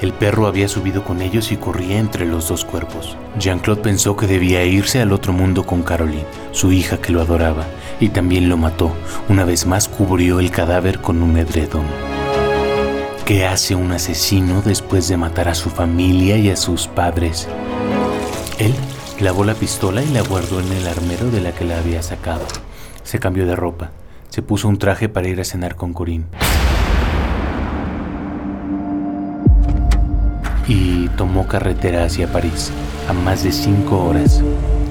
El 0.01 0.13
perro 0.13 0.47
había 0.47 0.67
subido 0.67 1.03
con 1.03 1.21
ellos 1.21 1.51
y 1.51 1.57
corría 1.57 1.99
entre 1.99 2.25
los 2.25 2.49
dos 2.49 2.65
cuerpos. 2.65 3.17
Jean-Claude 3.37 3.83
pensó 3.83 4.17
que 4.17 4.25
debía 4.25 4.65
irse 4.65 4.99
al 4.99 5.13
otro 5.13 5.31
mundo 5.31 5.63
con 5.63 5.83
Caroline, 5.83 6.25
su 6.53 6.71
hija 6.71 6.97
que 6.97 7.13
lo 7.13 7.21
adoraba, 7.21 7.65
y 7.99 8.09
también 8.09 8.49
lo 8.49 8.57
mató. 8.57 8.91
Una 9.29 9.45
vez 9.45 9.67
más 9.67 9.87
cubrió 9.87 10.39
el 10.39 10.49
cadáver 10.49 11.01
con 11.01 11.21
un 11.21 11.37
edredón. 11.37 11.85
¿Qué 13.25 13.45
hace 13.45 13.75
un 13.75 13.91
asesino 13.91 14.63
después 14.63 15.07
de 15.07 15.17
matar 15.17 15.49
a 15.49 15.53
su 15.53 15.69
familia 15.69 16.39
y 16.39 16.49
a 16.49 16.55
sus 16.55 16.87
padres? 16.87 17.47
Él 18.57 18.73
Clavó 19.17 19.45
la 19.45 19.53
pistola 19.53 20.03
y 20.03 20.09
la 20.09 20.21
guardó 20.23 20.59
en 20.59 20.69
el 20.73 20.85
armero 20.87 21.31
de 21.31 21.39
la 21.39 21.53
que 21.53 21.63
la 21.63 21.79
había 21.79 22.01
sacado. 22.03 22.45
Se 23.03 23.17
cambió 23.17 23.45
de 23.45 23.55
ropa. 23.55 23.91
Se 24.27 24.41
puso 24.41 24.67
un 24.67 24.77
traje 24.77 25.07
para 25.07 25.29
ir 25.29 25.39
a 25.39 25.45
cenar 25.45 25.75
con 25.75 25.93
Corín. 25.93 26.25
Y 30.67 31.07
tomó 31.09 31.47
carretera 31.47 32.03
hacia 32.03 32.29
París, 32.29 32.71
a 33.07 33.13
más 33.13 33.43
de 33.45 33.53
cinco 33.53 34.03
horas. 34.03 34.43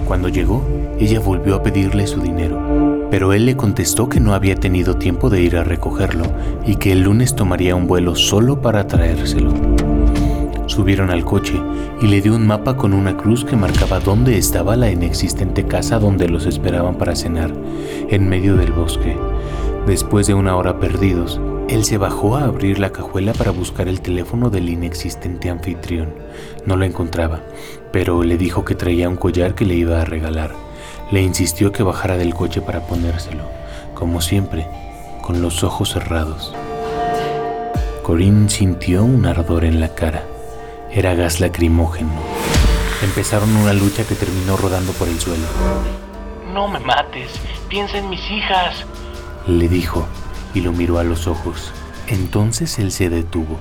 Cuando 0.06 0.30
llegó, 0.30 0.66
ella 0.98 1.20
volvió 1.20 1.56
a 1.56 1.62
pedirle 1.62 2.06
su 2.06 2.22
dinero, 2.22 3.06
pero 3.10 3.34
él 3.34 3.44
le 3.44 3.56
contestó 3.58 4.08
que 4.08 4.20
no 4.20 4.32
había 4.32 4.54
tenido 4.54 4.96
tiempo 4.96 5.28
de 5.28 5.42
ir 5.42 5.58
a 5.58 5.64
recogerlo 5.64 6.24
y 6.64 6.76
que 6.76 6.92
el 6.92 7.02
lunes 7.02 7.37
tomaría 7.37 7.76
un 7.76 7.87
vuelo 7.87 8.14
solo 8.14 8.62
para 8.62 8.87
traérselo. 8.87 9.73
Subieron 10.66 11.11
al 11.11 11.24
coche 11.24 11.61
y 12.00 12.07
le 12.07 12.20
dio 12.20 12.35
un 12.35 12.46
mapa 12.46 12.77
con 12.77 12.94
una 12.94 13.16
cruz 13.16 13.44
que 13.44 13.57
marcaba 13.57 14.00
dónde 14.00 14.38
estaba 14.38 14.77
la 14.77 14.90
inexistente 14.90 15.66
casa 15.66 15.98
donde 15.98 16.29
los 16.29 16.46
esperaban 16.46 16.96
para 16.96 17.14
cenar, 17.14 17.53
en 18.09 18.29
medio 18.29 18.57
del 18.57 18.72
bosque. 18.72 19.16
Después 19.87 20.27
de 20.27 20.33
una 20.33 20.57
hora 20.57 20.81
perdidos, 20.81 21.38
Él 21.68 21.85
se 21.85 21.98
bajó 21.98 22.37
a 22.37 22.44
abrir 22.44 22.79
la 22.79 22.90
cajuela 22.90 23.35
para 23.35 23.50
buscar 23.50 23.88
el 23.88 24.00
teléfono 24.00 24.48
del 24.48 24.70
inexistente 24.70 25.50
anfitrión. 25.50 26.14
No 26.64 26.77
lo 26.77 26.87
encontraba, 26.87 27.40
pero 27.92 28.22
le 28.22 28.38
dijo 28.38 28.64
que 28.64 28.74
traía 28.74 29.11
un 29.11 29.16
collar 29.16 29.55
que 29.55 29.66
le 29.66 29.74
iba 29.74 30.00
a 30.00 30.07
regalar. 30.07 30.53
Le 31.11 31.20
insistió 31.20 31.72
que 31.72 31.83
bajara 31.83 32.16
del 32.16 32.35
coche 32.35 32.62
para 32.62 32.87
ponérselo, 32.87 33.44
como 33.94 34.22
siempre, 34.22 34.66
con 35.20 35.42
los 35.42 35.62
ojos 35.62 35.90
cerrados. 35.90 36.55
Corinne 38.03 38.48
sintió 38.48 39.05
un 39.05 39.27
ardor 39.27 39.64
en 39.66 39.81
la 39.81 39.88
cara. 39.94 40.24
Era 40.96 41.16
gas 41.16 41.40
lacrimógeno. 41.40 42.12
Empezaron 43.02 43.57
una 43.57 43.72
lucha 43.72 44.07
que 44.07 44.14
terminó 44.14 44.57
rodando 44.57 44.92
por 44.92 45.09
el 45.09 45.18
suelo. 45.18 45.44
No 46.52 46.68
me 46.68 46.78
mates, 46.78 47.33
piensa 47.68 47.98
en 47.98 48.09
mis 48.11 48.30
hijas, 48.30 48.87
le 49.48 49.68
dijo 49.68 50.07
y 50.54 50.61
lo 50.61 50.70
miró 50.70 51.00
a 51.00 51.04
los 51.04 51.26
ojos. 51.26 51.72
Entonces 52.07 52.78
él 52.78 52.92
se 52.92 53.11
detuvo. 53.11 53.59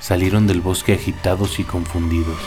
Salieron 0.00 0.46
del 0.46 0.62
bosque 0.62 0.94
agitados 0.94 1.60
y 1.60 1.64
confundidos. 1.64 2.38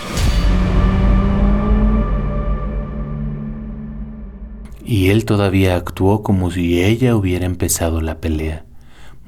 Y 4.83 5.09
él 5.11 5.25
todavía 5.25 5.75
actuó 5.75 6.23
como 6.23 6.49
si 6.49 6.83
ella 6.83 7.15
hubiera 7.15 7.45
empezado 7.45 8.01
la 8.01 8.19
pelea. 8.19 8.65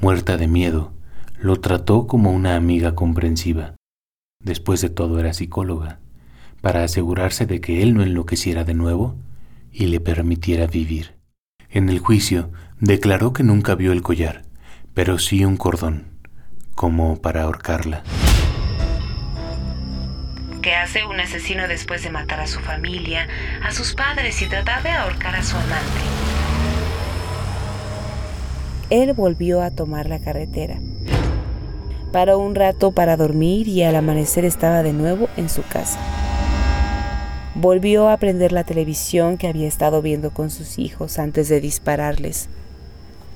Muerta 0.01 0.35
de 0.35 0.47
miedo, 0.47 0.93
lo 1.39 1.57
trató 1.57 2.07
como 2.07 2.31
una 2.31 2.55
amiga 2.55 2.95
comprensiva. 2.95 3.75
Después 4.41 4.79
de 4.79 4.89
todo 4.89 5.19
era 5.19 5.33
psicóloga, 5.33 5.99
para 6.61 6.83
asegurarse 6.83 7.45
de 7.45 7.59
que 7.59 7.83
él 7.83 7.93
no 7.93 8.03
enloqueciera 8.03 8.63
de 8.63 8.73
nuevo 8.73 9.17
y 9.71 9.87
le 9.87 9.99
permitiera 9.99 10.65
vivir. 10.65 11.15
En 11.69 11.89
el 11.89 11.99
juicio 11.99 12.49
declaró 12.79 13.33
que 13.33 13.43
nunca 13.43 13.75
vio 13.75 13.91
el 13.91 14.01
collar, 14.01 14.43
pero 14.93 15.19
sí 15.19 15.43
un 15.43 15.57
cordón, 15.57 16.07
como 16.73 17.21
para 17.21 17.43
ahorcarla. 17.43 18.03
¿Qué 20.61 20.73
hace 20.73 21.05
un 21.05 21.19
asesino 21.19 21.67
después 21.67 22.03
de 22.03 22.09
matar 22.09 22.39
a 22.39 22.47
su 22.47 22.61
familia, 22.61 23.27
a 23.61 23.71
sus 23.71 23.93
padres 23.93 24.41
y 24.41 24.47
tratar 24.47 24.83
de 24.83 24.91
ahorcar 24.91 25.35
a 25.35 25.43
su 25.43 25.57
amante? 25.57 25.99
Él 28.89 29.11
volvió 29.13 29.61
a 29.61 29.71
tomar 29.71 30.07
la 30.07 30.19
carretera. 30.19 30.79
Paró 32.11 32.39
un 32.39 32.55
rato 32.55 32.91
para 32.91 33.17
dormir 33.17 33.67
y 33.67 33.83
al 33.83 33.95
amanecer 33.95 34.43
estaba 34.43 34.81
de 34.81 34.93
nuevo 34.93 35.27
en 35.37 35.49
su 35.49 35.61
casa. 35.63 35.99
Volvió 37.55 38.09
a 38.09 38.17
prender 38.17 38.51
la 38.51 38.63
televisión 38.63 39.37
que 39.37 39.47
había 39.47 39.67
estado 39.67 40.01
viendo 40.01 40.31
con 40.31 40.49
sus 40.49 40.79
hijos 40.79 41.19
antes 41.19 41.49
de 41.49 41.61
dispararles. 41.61 42.49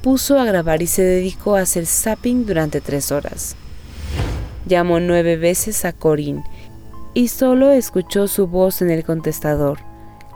Puso 0.02 0.40
a 0.40 0.46
grabar 0.46 0.82
y 0.82 0.88
se 0.88 1.04
dedicó 1.04 1.56
a 1.56 1.62
hacer 1.62 1.86
zapping 1.86 2.46
durante 2.46 2.82
tres 2.82 3.12
horas. 3.12 3.56
Llamó 4.66 5.00
nueve 5.00 5.38
veces 5.38 5.86
a 5.86 5.94
Corinne 5.94 6.44
y 7.14 7.28
solo 7.28 7.72
escuchó 7.72 8.28
su 8.28 8.48
voz 8.48 8.82
en 8.82 8.90
el 8.90 9.04
contestador. 9.04 9.80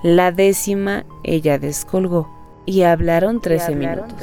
La 0.04 0.32
décima 0.32 1.06
ella 1.24 1.58
descolgó 1.58 2.30
y 2.68 2.84
hablaron 2.84 3.42
13 3.42 3.76
minutos. 3.76 4.14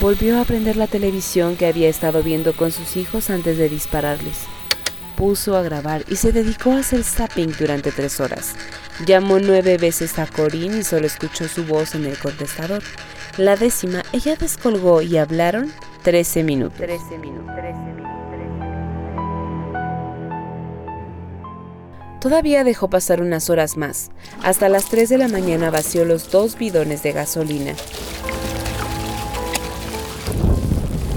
Volvió 0.00 0.40
a 0.40 0.44
prender 0.44 0.76
la 0.76 0.86
televisión 0.86 1.56
que 1.56 1.66
había 1.66 1.88
estado 1.88 2.22
viendo 2.22 2.52
con 2.52 2.72
sus 2.72 2.96
hijos 2.96 3.30
antes 3.30 3.58
de 3.58 3.68
dispararles 3.68 4.46
puso 5.14 5.56
a 5.56 5.62
grabar 5.62 6.04
y 6.08 6.16
se 6.16 6.32
dedicó 6.32 6.72
a 6.72 6.78
hacer 6.78 7.04
zapping 7.04 7.54
durante 7.58 7.92
tres 7.92 8.20
horas. 8.20 8.54
Llamó 9.06 9.38
nueve 9.38 9.78
veces 9.78 10.18
a 10.18 10.26
Corinne 10.26 10.78
y 10.78 10.84
solo 10.84 11.06
escuchó 11.06 11.48
su 11.48 11.64
voz 11.64 11.94
en 11.94 12.06
el 12.06 12.18
contestador. 12.18 12.82
La 13.36 13.56
décima, 13.56 14.02
ella 14.12 14.36
descolgó 14.36 15.02
y 15.02 15.16
hablaron 15.16 15.72
13 16.02 16.44
minutos. 16.44 16.78
13 16.78 17.18
minutos. 17.18 17.44
Todavía 22.20 22.64
dejó 22.64 22.88
pasar 22.88 23.20
unas 23.20 23.50
horas 23.50 23.76
más. 23.76 24.10
Hasta 24.42 24.70
las 24.70 24.86
3 24.86 25.10
de 25.10 25.18
la 25.18 25.28
mañana 25.28 25.68
vació 25.70 26.06
los 26.06 26.30
dos 26.30 26.56
bidones 26.56 27.02
de 27.02 27.12
gasolina. 27.12 27.74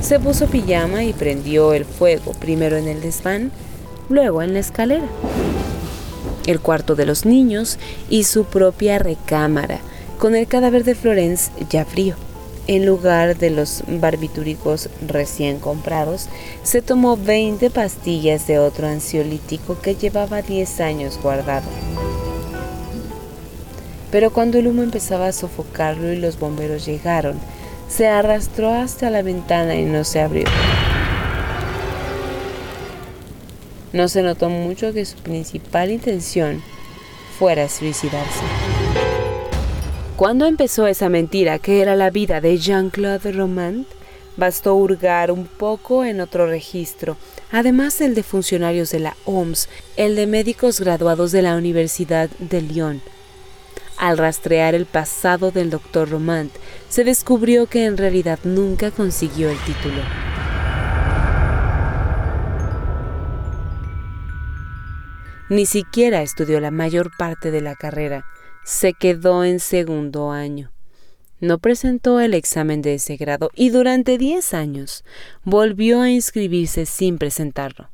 Se 0.07 0.21
puso 0.21 0.47
pijama 0.47 1.03
y 1.03 1.11
prendió 1.11 1.73
el 1.73 1.83
fuego, 1.83 2.31
primero 2.31 2.77
en 2.77 2.87
el 2.87 3.01
desván 3.01 3.51
luego 4.07 4.41
en 4.41 4.53
la 4.53 4.59
escalera, 4.59 5.05
el 6.45 6.61
cuarto 6.61 6.95
de 6.95 7.05
los 7.05 7.25
niños 7.25 7.77
y 8.09 8.23
su 8.23 8.45
propia 8.45 8.99
recámara, 8.99 9.79
con 10.17 10.33
el 10.33 10.47
cadáver 10.47 10.85
de 10.85 10.95
Florence 10.95 11.51
ya 11.69 11.83
frío. 11.83 12.15
En 12.67 12.85
lugar 12.85 13.37
de 13.37 13.49
los 13.49 13.83
barbitúricos 13.85 14.89
recién 15.05 15.59
comprados, 15.59 16.29
se 16.63 16.81
tomó 16.81 17.17
20 17.17 17.69
pastillas 17.69 18.47
de 18.47 18.59
otro 18.59 18.87
ansiolítico 18.87 19.77
que 19.81 19.95
llevaba 19.95 20.41
10 20.41 20.79
años 20.79 21.19
guardado. 21.21 21.67
Pero 24.09 24.31
cuando 24.31 24.57
el 24.57 24.67
humo 24.67 24.83
empezaba 24.83 25.27
a 25.27 25.33
sofocarlo 25.33 26.13
y 26.13 26.15
los 26.15 26.39
bomberos 26.39 26.85
llegaron, 26.85 27.37
se 27.87 28.07
arrastró 28.07 28.69
hasta 28.69 29.09
la 29.09 29.21
ventana 29.21 29.75
y 29.75 29.85
no 29.85 30.03
se 30.03 30.21
abrió. 30.21 30.45
No 33.93 34.07
se 34.07 34.21
notó 34.21 34.49
mucho 34.49 34.93
que 34.93 35.05
su 35.05 35.17
principal 35.17 35.91
intención 35.91 36.61
fuera 37.39 37.69
suicidarse. 37.69 38.43
Cuando 40.17 40.45
empezó 40.45 40.87
esa 40.87 41.09
mentira 41.09 41.59
que 41.59 41.81
era 41.81 41.95
la 41.95 42.09
vida 42.09 42.41
de 42.41 42.57
Jean-Claude 42.57 43.31
Romand, 43.31 43.85
bastó 44.35 44.75
hurgar 44.75 45.31
un 45.31 45.45
poco 45.45 46.03
en 46.03 46.21
otro 46.21 46.47
registro, 46.47 47.17
además 47.51 47.97
del 47.99 48.15
de 48.15 48.23
funcionarios 48.23 48.91
de 48.91 48.99
la 48.99 49.15
OMS, 49.25 49.69
el 49.95 50.15
de 50.15 50.27
médicos 50.27 50.79
graduados 50.79 51.31
de 51.31 51.41
la 51.41 51.55
Universidad 51.55 52.29
de 52.39 52.61
Lyon. 52.61 53.01
Al 53.97 54.17
rastrear 54.17 54.75
el 54.75 54.85
pasado 54.85 55.51
del 55.51 55.71
doctor 55.71 56.09
Romand, 56.09 56.51
se 56.87 57.03
descubrió 57.03 57.65
que 57.65 57.85
en 57.85 57.97
realidad 57.97 58.39
nunca 58.43 58.91
consiguió 58.91 59.49
el 59.49 59.57
título. 59.59 60.01
Ni 65.49 65.65
siquiera 65.65 66.21
estudió 66.21 66.59
la 66.59 66.71
mayor 66.71 67.09
parte 67.17 67.51
de 67.51 67.61
la 67.61 67.75
carrera. 67.75 68.25
Se 68.65 68.93
quedó 68.93 69.45
en 69.45 69.59
segundo 69.59 70.31
año. 70.31 70.71
No 71.39 71.57
presentó 71.57 72.19
el 72.19 72.33
examen 72.33 72.81
de 72.81 72.95
ese 72.95 73.15
grado 73.15 73.49
y 73.55 73.69
durante 73.69 74.17
10 74.17 74.53
años 74.53 75.05
volvió 75.43 76.01
a 76.01 76.09
inscribirse 76.09 76.85
sin 76.85 77.17
presentarlo. 77.17 77.89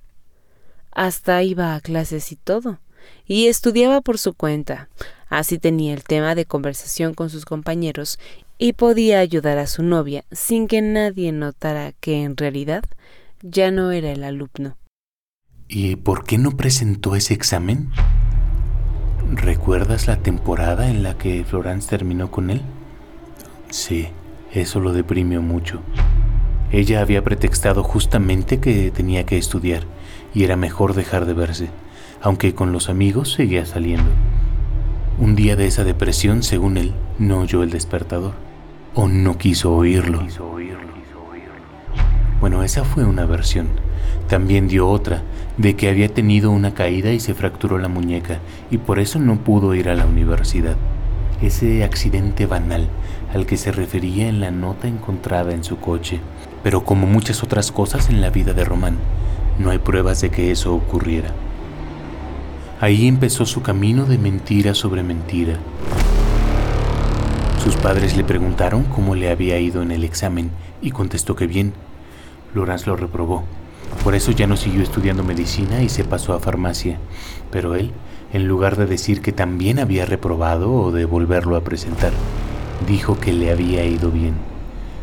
Hasta 0.92 1.44
iba 1.44 1.76
a 1.76 1.82
clases 1.82 2.32
y 2.32 2.38
todo, 2.38 2.80
y 3.26 3.48
estudiaba 3.48 4.02
por 4.02 4.18
su 4.18 4.34
cuenta. 4.34 4.90
Así 5.34 5.58
tenía 5.58 5.96
el 5.96 6.04
tema 6.04 6.36
de 6.36 6.46
conversación 6.46 7.16
con 7.16 7.32
sus 7.32 7.44
compañeros 7.44 8.20
y 8.60 8.74
podía 8.74 9.18
ayudar 9.18 9.58
a 9.58 9.66
su 9.66 9.82
novia 9.82 10.26
sin 10.32 10.68
que 10.68 10.80
nadie 10.84 11.32
notara 11.32 11.94
que 11.94 12.22
en 12.22 12.38
realidad 12.38 12.84
ya 13.42 13.72
no 13.72 13.90
era 13.90 14.12
el 14.12 14.24
alumno. 14.26 14.78
¿Y 15.68 15.96
por 15.96 16.24
qué 16.24 16.38
no 16.38 16.52
presentó 16.52 17.16
ese 17.16 17.34
examen? 17.34 17.90
¿Recuerdas 19.32 20.06
la 20.06 20.18
temporada 20.18 20.88
en 20.88 21.02
la 21.02 21.18
que 21.18 21.44
Florence 21.44 21.90
terminó 21.90 22.30
con 22.30 22.52
él? 22.52 22.62
Sí, 23.72 24.10
eso 24.52 24.82
lo 24.82 24.94
deprimió 24.94 25.42
mucho. 25.42 25.82
Ella 26.72 27.02
había 27.02 27.24
pretextado 27.24 27.82
justamente 27.82 28.60
que 28.60 28.92
tenía 28.92 29.26
que 29.26 29.40
estudiar 29.40 29.82
y 30.32 30.44
era 30.44 30.58
mejor 30.58 30.94
dejar 30.94 31.26
de 31.26 31.34
verse, 31.34 31.70
aunque 32.22 32.54
con 32.54 32.72
los 32.72 32.88
amigos 32.88 33.32
seguía 33.32 33.66
saliendo. 33.66 34.12
Un 35.20 35.36
día 35.36 35.56
de 35.56 35.68
esa 35.68 35.84
depresión, 35.84 36.42
según 36.42 36.78
él, 36.78 36.94
no 37.20 37.42
oyó 37.42 37.62
el 37.62 37.70
despertador, 37.70 38.34
o 38.96 39.08
no 39.08 39.38
quiso 39.38 39.76
oírlo. 39.76 40.24
Bueno, 42.40 42.64
esa 42.64 42.84
fue 42.84 43.06
una 43.06 43.26
versión. 43.26 43.68
También 44.28 44.68
dio 44.68 44.90
otra, 44.90 45.22
de 45.58 45.76
que 45.76 45.88
había 45.88 46.10
tenido 46.10 46.50
una 46.50 46.74
caída 46.74 47.12
y 47.12 47.20
se 47.20 47.36
fracturó 47.36 47.78
la 47.78 47.90
muñeca 47.90 48.40
y 48.72 48.80
por 48.80 49.00
eso 49.00 49.20
no 49.20 49.38
pudo 49.38 49.76
ir 49.76 49.88
a 49.88 49.96
la 49.96 50.08
universidad. 50.08 50.76
Ese 51.42 51.84
accidente 51.84 52.48
banal 52.48 52.90
al 53.34 53.46
que 53.46 53.58
se 53.58 53.72
refería 53.72 54.28
en 54.28 54.40
la 54.40 54.52
nota 54.52 54.88
encontrada 54.88 55.54
en 55.54 55.64
su 55.64 55.78
coche. 55.78 56.22
Pero 56.64 56.86
como 56.86 57.06
muchas 57.06 57.44
otras 57.44 57.72
cosas 57.72 58.10
en 58.10 58.20
la 58.22 58.30
vida 58.30 58.54
de 58.54 58.64
Román, 58.64 58.98
no 59.60 59.70
hay 59.70 59.78
pruebas 59.78 60.22
de 60.22 60.30
que 60.30 60.52
eso 60.52 60.74
ocurriera. 60.74 61.34
Ahí 62.80 63.08
empezó 63.08 63.46
su 63.46 63.62
camino 63.62 64.06
de 64.06 64.18
mentira 64.18 64.74
sobre 64.74 65.04
mentira. 65.04 65.58
Sus 67.64 67.76
padres 67.76 68.18
le 68.18 68.24
preguntaron 68.24 68.84
cómo 68.84 69.16
le 69.16 69.30
había 69.30 69.60
ido 69.60 69.82
en 69.82 69.92
el 69.92 70.04
examen 70.04 70.52
y 70.82 70.92
contestó 70.92 71.36
que 71.36 71.48
bien. 71.48 71.74
Lorenz 72.54 72.86
lo 72.88 72.96
reprobó 72.96 73.44
por 74.04 74.16
eso 74.16 74.32
ya 74.32 74.48
no 74.48 74.58
siguió 74.58 74.82
estudiando 74.82 75.24
medicina 75.24 75.82
y 75.82 75.88
se 75.88 76.04
pasó 76.04 76.34
a 76.34 76.40
farmacia. 76.40 76.98
Pero 77.52 77.76
él, 77.76 77.92
en 78.34 78.48
lugar 78.48 78.76
de 78.76 78.86
decir 78.86 79.22
que 79.22 79.32
también 79.32 79.80
había 79.80 80.06
reprobado 80.06 80.74
o 80.74 80.92
de 80.92 81.06
volverlo 81.06 81.56
a 81.56 81.64
presentar, 81.64 82.12
dijo 82.86 83.18
que 83.20 83.32
le 83.32 83.52
había 83.52 83.86
ido 83.86 84.12
bien, 84.12 84.34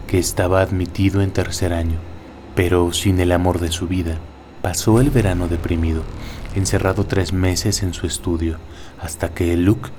que 0.06 0.18
estaba 0.18 0.60
admitido 0.60 1.22
en 1.22 1.30
tercer 1.30 1.72
año, 1.72 1.98
pero 2.54 2.92
sin 2.92 3.20
el 3.20 3.32
amor 3.32 3.58
de 3.58 3.72
su 3.72 3.86
vida. 3.88 4.18
Pasó 4.60 5.00
el 5.00 5.08
verano 5.08 5.48
deprimido, 5.48 6.02
encerrado 6.54 7.04
tres 7.04 7.32
meses 7.32 7.82
en 7.82 7.94
su 7.94 8.06
estudio, 8.06 8.58
hasta 9.00 9.32
que 9.34 9.56
Luke, 9.56 9.90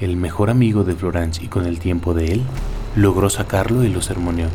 el 0.00 0.16
mejor 0.16 0.50
amigo 0.50 0.84
de 0.84 0.94
Florence 0.94 1.42
y 1.42 1.48
con 1.48 1.66
el 1.66 1.78
tiempo 1.78 2.14
de 2.14 2.32
él, 2.32 2.42
logró 2.96 3.30
sacarlo 3.30 3.84
y 3.84 3.88
lo 3.88 4.02
sermoneó. 4.02 4.48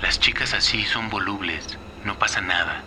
Las 0.00 0.18
chicas 0.18 0.54
así 0.54 0.82
son 0.84 1.10
volubles, 1.10 1.78
no 2.04 2.18
pasa 2.18 2.40
nada. 2.40 2.82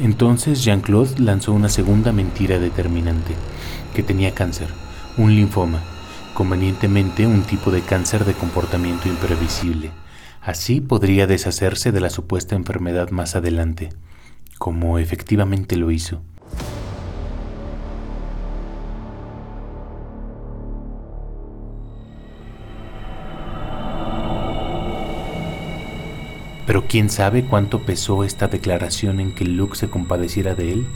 Entonces 0.00 0.64
Jean-Claude 0.64 1.20
lanzó 1.20 1.52
una 1.52 1.68
segunda 1.68 2.12
mentira 2.12 2.58
determinante, 2.58 3.34
que 3.94 4.02
tenía 4.02 4.34
cáncer, 4.34 4.68
un 5.16 5.34
linfoma, 5.34 5.80
convenientemente 6.34 7.26
un 7.26 7.42
tipo 7.42 7.70
de 7.70 7.82
cáncer 7.82 8.24
de 8.24 8.32
comportamiento 8.32 9.08
imprevisible. 9.08 9.90
Así 10.40 10.80
podría 10.80 11.26
deshacerse 11.26 11.92
de 11.92 12.00
la 12.00 12.10
supuesta 12.10 12.56
enfermedad 12.56 13.10
más 13.10 13.36
adelante, 13.36 13.90
como 14.58 14.98
efectivamente 14.98 15.76
lo 15.76 15.90
hizo. 15.90 16.22
Pero 26.66 26.86
quién 26.86 27.10
sabe 27.10 27.44
cuánto 27.44 27.80
pesó 27.80 28.24
esta 28.24 28.48
declaración 28.48 29.20
en 29.20 29.32
que 29.32 29.44
Luke 29.44 29.76
se 29.76 29.88
compadeciera 29.88 30.54
de 30.54 30.72
él 30.72 30.86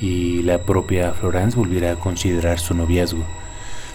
y 0.00 0.42
la 0.42 0.58
propia 0.58 1.12
Florence 1.12 1.56
volviera 1.56 1.92
a 1.92 1.96
considerar 1.96 2.60
su 2.60 2.74
noviazgo. 2.74 3.24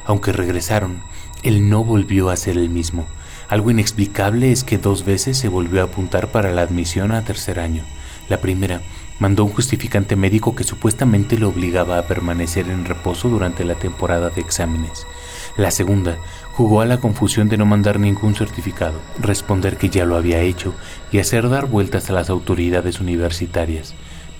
Aunque 0.06 0.34
regresaron, 0.34 1.02
él 1.44 1.70
no 1.70 1.84
volvió 1.84 2.30
a 2.30 2.36
ser 2.36 2.58
el 2.58 2.70
mismo. 2.70 3.06
Algo 3.48 3.72
inexplicable 3.72 4.52
es 4.52 4.64
que 4.64 4.78
dos 4.78 5.06
veces 5.06 5.38
se 5.38 5.48
volvió 5.48 5.82
a 5.82 5.86
apuntar 5.86 6.32
para 6.32 6.52
la 6.52 6.62
admisión 6.62 7.12
a 7.12 7.24
tercer 7.24 7.60
año. 7.60 7.84
La 8.30 8.40
primera, 8.40 8.82
mandó 9.20 9.46
un 9.46 9.52
justificante 9.52 10.16
médico 10.16 10.56
que 10.56 10.64
supuestamente 10.64 11.38
lo 11.38 11.50
obligaba 11.50 11.98
a 11.98 12.08
permanecer 12.08 12.70
en 12.70 12.86
reposo 12.86 13.30
durante 13.30 13.64
la 13.64 13.76
temporada 13.76 14.30
de 14.30 14.42
exámenes. 14.42 15.08
La 15.56 15.72
segunda, 15.72 16.18
jugó 16.54 16.82
a 16.82 16.86
la 16.86 16.98
confusión 16.98 17.50
de 17.50 17.58
no 17.58 17.66
mandar 17.66 18.00
ningún 18.00 18.36
certificado, 18.36 19.00
responder 19.20 19.78
que 19.78 19.90
ya 19.90 20.06
lo 20.06 20.16
había 20.16 20.42
hecho 20.42 20.74
y 21.12 21.20
hacer 21.20 21.50
dar 21.50 21.68
vueltas 21.68 22.10
a 22.10 22.14
las 22.14 22.30
autoridades 22.30 23.00
universitarias. 23.00 23.94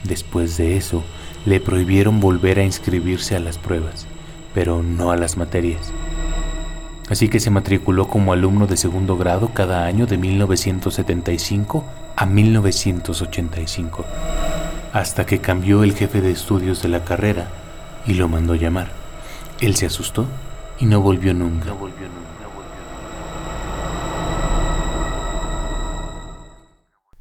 Después 0.04 0.58
de 0.58 0.78
eso, 0.78 1.04
le 1.46 1.60
prohibieron 1.60 2.20
volver 2.20 2.60
a 2.60 2.64
inscribirse 2.64 3.36
a 3.36 3.40
las 3.40 3.58
pruebas, 3.58 4.08
pero 4.54 4.82
no 4.82 5.12
a 5.12 5.18
las 5.18 5.38
materias 5.38 5.92
así 7.10 7.30
que 7.30 7.40
se 7.40 7.50
matriculó 7.50 8.08
como 8.08 8.34
alumno 8.34 8.68
de 8.68 8.78
segundo 8.78 9.18
grado 9.18 9.52
cada 9.54 9.86
año 9.86 10.06
de 10.06 10.18
1975 10.18 11.86
a 12.16 12.26
1985, 12.26 14.06
hasta 14.94 15.26
que 15.26 15.40
cambió 15.40 15.84
el 15.84 15.94
jefe 15.94 16.22
de 16.22 16.32
estudios 16.32 16.82
de 16.82 16.90
la 16.90 17.04
carrera 17.04 17.50
y 18.06 18.14
lo 18.14 18.28
mandó 18.28 18.56
llamar. 18.56 18.92
Él 19.62 19.76
se 19.76 19.86
asustó 19.86 20.26
y 20.84 20.86
no 20.86 21.00
volvió 21.00 21.34
nunca. 21.34 21.74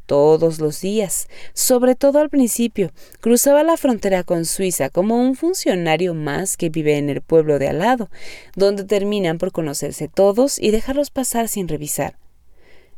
Todos 0.05 0.59
los 0.59 0.81
días, 0.81 1.29
sobre 1.55 1.94
todo 1.94 2.18
al 2.18 2.29
principio. 2.29 2.90
Cruzaba 3.20 3.62
la 3.62 3.77
frontera 3.77 4.25
con 4.25 4.46
Suiza 4.46 4.90
como 4.90 5.16
un 5.16 5.37
funcionario 5.37 6.12
más 6.12 6.57
que 6.57 6.70
vive 6.70 6.98
en 6.98 7.09
el 7.09 7.20
pueblo 7.20 7.61
de 7.61 7.68
al 7.68 7.79
lado, 7.79 8.11
donde 8.57 8.83
terminan 8.83 9.38
por 9.38 9.53
conocerse 9.53 10.09
todos 10.09 10.59
y 10.59 10.72
dejarlos 10.72 11.11
pasar 11.11 11.46
sin 11.46 11.68
revisar. 11.68 12.16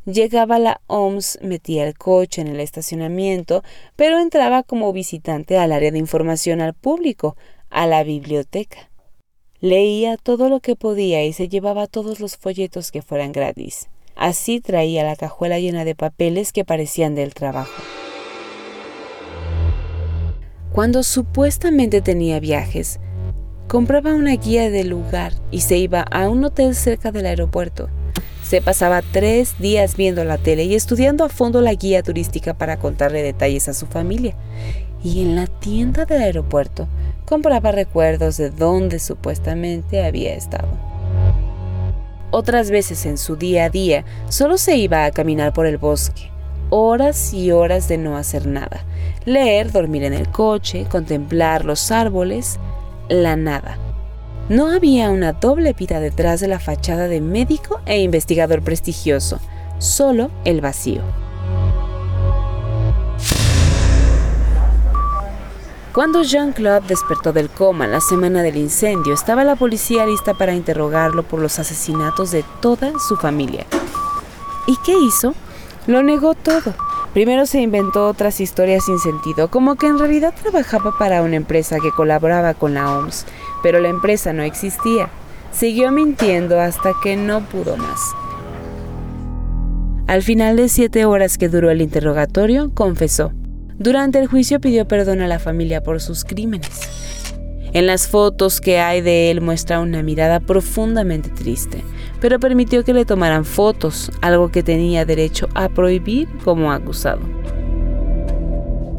Llegaba 0.05 0.57
la 0.57 0.81
OMS, 0.87 1.37
metía 1.43 1.85
el 1.85 1.95
coche 1.95 2.41
en 2.41 2.47
el 2.47 2.59
estacionamiento, 2.59 3.63
pero 3.95 4.17
entraba 4.17 4.63
como 4.63 4.91
visitante 4.93 5.59
al 5.59 5.71
área 5.71 5.91
de 5.91 5.99
información 5.99 6.59
al 6.59 6.73
público, 6.73 7.37
a 7.69 7.85
la 7.85 8.03
biblioteca. 8.03 8.89
Leía 9.65 10.17
todo 10.17 10.47
lo 10.47 10.59
que 10.59 10.75
podía 10.75 11.25
y 11.25 11.33
se 11.33 11.49
llevaba 11.49 11.87
todos 11.87 12.19
los 12.19 12.37
folletos 12.37 12.91
que 12.91 13.01
fueran 13.01 13.31
gratis. 13.31 13.89
Así 14.15 14.61
traía 14.61 15.03
la 15.03 15.15
cajuela 15.15 15.57
llena 15.57 15.83
de 15.85 15.95
papeles 15.95 16.53
que 16.53 16.63
parecían 16.63 17.15
del 17.15 17.33
trabajo. 17.33 17.73
Cuando 20.71 21.01
supuestamente 21.01 22.01
tenía 22.01 22.39
viajes, 22.39 22.99
compraba 23.67 24.13
una 24.13 24.35
guía 24.35 24.69
del 24.69 24.89
lugar 24.89 25.33
y 25.49 25.61
se 25.61 25.77
iba 25.77 26.01
a 26.01 26.29
un 26.29 26.45
hotel 26.45 26.75
cerca 26.75 27.11
del 27.11 27.25
aeropuerto. 27.25 27.89
Se 28.43 28.61
pasaba 28.61 29.01
tres 29.01 29.57
días 29.57 29.97
viendo 29.97 30.23
la 30.25 30.37
tele 30.37 30.65
y 30.65 30.75
estudiando 30.75 31.23
a 31.23 31.29
fondo 31.29 31.61
la 31.61 31.73
guía 31.73 32.03
turística 32.03 32.53
para 32.53 32.77
contarle 32.77 33.23
detalles 33.23 33.67
a 33.67 33.73
su 33.73 33.87
familia. 33.87 34.35
Y 35.05 35.21
en 35.21 35.35
la 35.35 35.45
tienda 35.45 36.05
del 36.05 36.23
aeropuerto 36.23 36.87
compraba 37.25 37.71
recuerdos 37.71 38.37
de 38.37 38.49
dónde 38.49 38.97
supuestamente 38.97 40.03
había 40.03 40.33
estado. 40.33 40.67
Otras 42.31 42.71
veces 42.71 43.05
en 43.05 43.19
su 43.19 43.35
día 43.35 43.65
a 43.65 43.69
día 43.69 44.03
solo 44.29 44.57
se 44.57 44.77
iba 44.77 45.05
a 45.05 45.11
caminar 45.11 45.53
por 45.53 45.67
el 45.67 45.77
bosque, 45.77 46.31
horas 46.71 47.35
y 47.35 47.51
horas 47.51 47.87
de 47.87 47.99
no 47.99 48.17
hacer 48.17 48.47
nada, 48.47 48.83
leer, 49.25 49.71
dormir 49.71 50.05
en 50.05 50.13
el 50.13 50.27
coche, 50.29 50.87
contemplar 50.89 51.65
los 51.65 51.91
árboles, 51.91 52.59
la 53.07 53.35
nada. 53.35 53.77
No 54.49 54.71
había 54.71 55.11
una 55.11 55.33
doble 55.33 55.73
vida 55.73 55.99
detrás 55.99 56.39
de 56.39 56.47
la 56.47 56.57
fachada 56.57 57.07
de 57.07 57.21
médico 57.21 57.79
e 57.85 57.99
investigador 58.01 58.63
prestigioso, 58.63 59.39
solo 59.77 60.31
el 60.45 60.61
vacío. 60.61 61.03
Cuando 65.95 66.23
Jean-Claude 66.23 66.89
despertó 66.89 67.31
del 67.31 67.49
coma 67.49 67.87
la 67.87 68.01
semana 68.01 68.43
del 68.43 68.57
incendio, 68.57 69.13
estaba 69.13 69.45
la 69.45 69.55
policía 69.55 70.05
lista 70.05 70.33
para 70.33 70.53
interrogarlo 70.53 71.23
por 71.23 71.39
los 71.39 71.57
asesinatos 71.57 72.31
de 72.31 72.43
toda 72.59 72.99
su 72.99 73.15
familia. 73.15 73.65
¿Y 74.67 74.75
qué 74.85 74.91
hizo? 74.91 75.33
Lo 75.87 76.03
negó 76.03 76.33
todo. 76.33 76.73
Primero 77.13 77.45
se 77.45 77.61
inventó 77.61 78.09
otras 78.09 78.41
historias 78.41 78.83
sin 78.83 78.99
sentido, 78.99 79.49
como 79.49 79.75
que 79.75 79.87
en 79.87 79.97
realidad 79.97 80.33
trabajaba 80.35 80.97
para 80.99 81.21
una 81.21 81.37
empresa 81.37 81.77
que 81.81 81.91
colaboraba 81.91 82.55
con 82.55 82.73
la 82.73 82.91
OMS, 82.97 83.25
pero 83.63 83.79
la 83.79 83.87
empresa 83.87 84.33
no 84.33 84.43
existía. 84.43 85.07
Siguió 85.53 85.93
mintiendo 85.93 86.59
hasta 86.59 86.91
que 87.01 87.15
no 87.15 87.39
pudo 87.39 87.77
más. 87.77 88.01
Al 90.07 90.23
final 90.23 90.57
de 90.57 90.67
siete 90.67 91.05
horas 91.05 91.37
que 91.37 91.47
duró 91.47 91.71
el 91.71 91.81
interrogatorio, 91.81 92.69
confesó. 92.73 93.31
Durante 93.77 94.19
el 94.19 94.27
juicio 94.27 94.61
pidió 94.61 94.87
perdón 94.87 95.21
a 95.21 95.27
la 95.27 95.39
familia 95.39 95.83
por 95.83 95.99
sus 95.99 96.23
crímenes. 96.23 96.79
En 97.73 97.87
las 97.87 98.07
fotos 98.07 98.61
que 98.61 98.79
hay 98.79 99.01
de 99.01 99.31
él 99.31 99.41
muestra 99.41 99.81
una 99.81 100.01
mirada 100.01 100.39
profundamente 100.39 101.29
triste, 101.29 101.83
pero 102.21 102.39
permitió 102.39 102.85
que 102.85 102.93
le 102.93 103.03
tomaran 103.03 103.43
fotos, 103.43 104.13
algo 104.21 104.49
que 104.49 104.63
tenía 104.63 105.03
derecho 105.03 105.49
a 105.55 105.67
prohibir 105.67 106.29
como 106.45 106.71
acusado. 106.71 107.19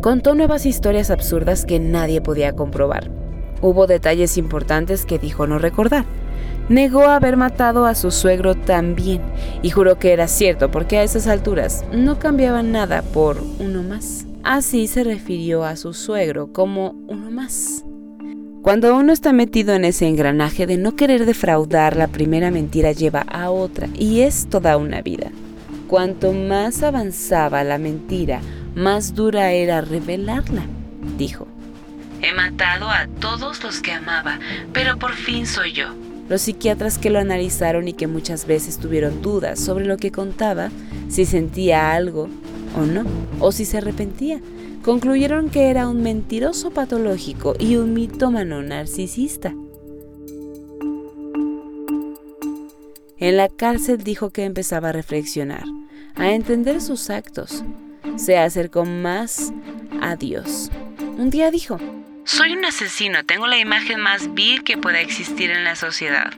Contó 0.03 0.35
nuevas 0.35 0.67
historias 0.67 1.11
absurdas 1.11 1.65
que 1.65 1.81
nadie 1.81 2.21
podía 2.21 2.53
comprobar. 2.53 3.11
Hubo 3.63 3.87
detalles 3.87 4.37
importantes 4.37 5.07
que 5.07 5.19
dijo 5.19 5.47
no 5.47 5.59
recordar. 5.59 6.05
Negó 6.69 7.05
haber 7.05 7.37
matado 7.37 7.87
a 7.87 7.95
su 7.95 8.11
suegro 8.11 8.57
también 8.57 9.23
y 9.63 9.71
juró 9.71 10.01
que 10.01 10.13
era 10.13 10.27
cierto 10.27 10.71
porque 10.71 10.99
a 10.99 11.05
esas 11.05 11.29
alturas 11.29 11.85
no 11.93 12.19
cambiaba 12.19 12.63
nada 12.65 13.03
por 13.03 13.41
uno 13.61 13.85
más. 13.85 14.27
Así 14.43 14.89
se 14.89 15.05
refirió 15.05 15.65
a 15.65 15.77
su 15.77 15.95
suegro 15.95 16.53
como 16.53 16.91
uno 17.07 17.31
más. 17.31 17.85
Cuando 18.63 18.97
uno 18.97 19.13
está 19.13 19.33
metido 19.33 19.75
en 19.75 19.85
ese 19.85 20.09
engranaje 20.09 20.67
de 20.67 20.77
no 20.77 20.97
querer 20.97 21.25
defraudar, 21.25 21.97
la 21.97 22.09
primera 22.09 22.51
mentira 22.51 22.91
lleva 22.91 23.21
a 23.21 23.51
otra 23.51 23.87
y 23.95 24.23
es 24.23 24.49
toda 24.51 24.77
una 24.77 25.03
vida. 25.03 25.31
Cuanto 25.87 26.33
más 26.33 26.83
avanzaba 26.83 27.63
la 27.63 27.79
mentira, 27.79 28.41
más 28.75 29.15
dura 29.15 29.53
era 29.53 29.83
revelarla, 29.83 30.63
dijo. 31.17 31.47
He 32.23 32.33
matado 32.33 32.91
a 32.91 33.07
todos 33.21 33.63
los 33.63 33.81
que 33.81 33.93
amaba, 33.93 34.41
pero 34.73 34.99
por 34.99 35.13
fin 35.13 35.47
soy 35.47 35.73
yo. 35.73 36.06
Los 36.29 36.43
psiquiatras 36.43 36.99
que 36.99 37.11
lo 37.11 37.19
analizaron 37.19 37.87
y 37.89 37.93
que 37.93 38.07
muchas 38.07 38.47
veces 38.47 38.79
tuvieron 38.79 39.23
dudas 39.23 39.61
sobre 39.61 39.85
lo 39.85 39.97
que 39.97 40.11
contaba, 40.11 40.71
si 41.09 41.25
sentía 41.25 41.95
algo, 41.95 42.29
o 42.77 42.81
no, 42.83 43.05
o 43.41 43.53
si 43.53 43.65
se 43.65 43.79
arrepentía. 43.79 44.41
Concluyeron 44.85 45.51
que 45.51 45.71
era 45.71 45.89
un 45.89 46.03
mentiroso 46.03 46.71
patológico 46.71 47.55
y 47.59 47.77
un 47.77 47.93
mitómano 47.93 48.63
narcisista. 48.63 49.55
En 53.19 53.37
la 53.37 53.49
cárcel 53.49 54.05
dijo 54.05 54.31
que 54.31 54.45
empezaba 54.45 54.91
a 54.91 54.93
reflexionar, 54.93 55.65
a 56.17 56.33
entender 56.33 56.81
sus 56.81 57.09
actos. 57.09 57.65
Se 58.17 58.37
acercó 58.37 58.85
más 58.85 59.53
a 60.03 60.17
Dios. 60.17 60.71
Un 61.19 61.31
día 61.31 61.51
dijo, 61.51 61.79
soy 62.27 62.55
un 62.55 62.65
asesino, 62.65 63.25
tengo 63.25 63.47
la 63.47 63.57
imagen 63.57 64.01
más 64.01 64.35
vil 64.35 64.65
que 64.65 64.77
pueda 64.77 65.01
existir 65.01 65.51
en 65.51 65.65
la 65.65 65.77
sociedad. 65.77 66.33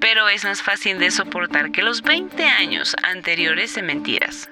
Pero 0.00 0.28
es 0.28 0.44
más 0.44 0.62
fácil 0.62 0.98
de 0.98 1.10
soportar 1.10 1.70
que 1.70 1.82
los 1.82 2.02
20 2.02 2.42
años 2.44 2.96
anteriores 3.02 3.74
de 3.74 3.82
mentiras. 3.82 4.48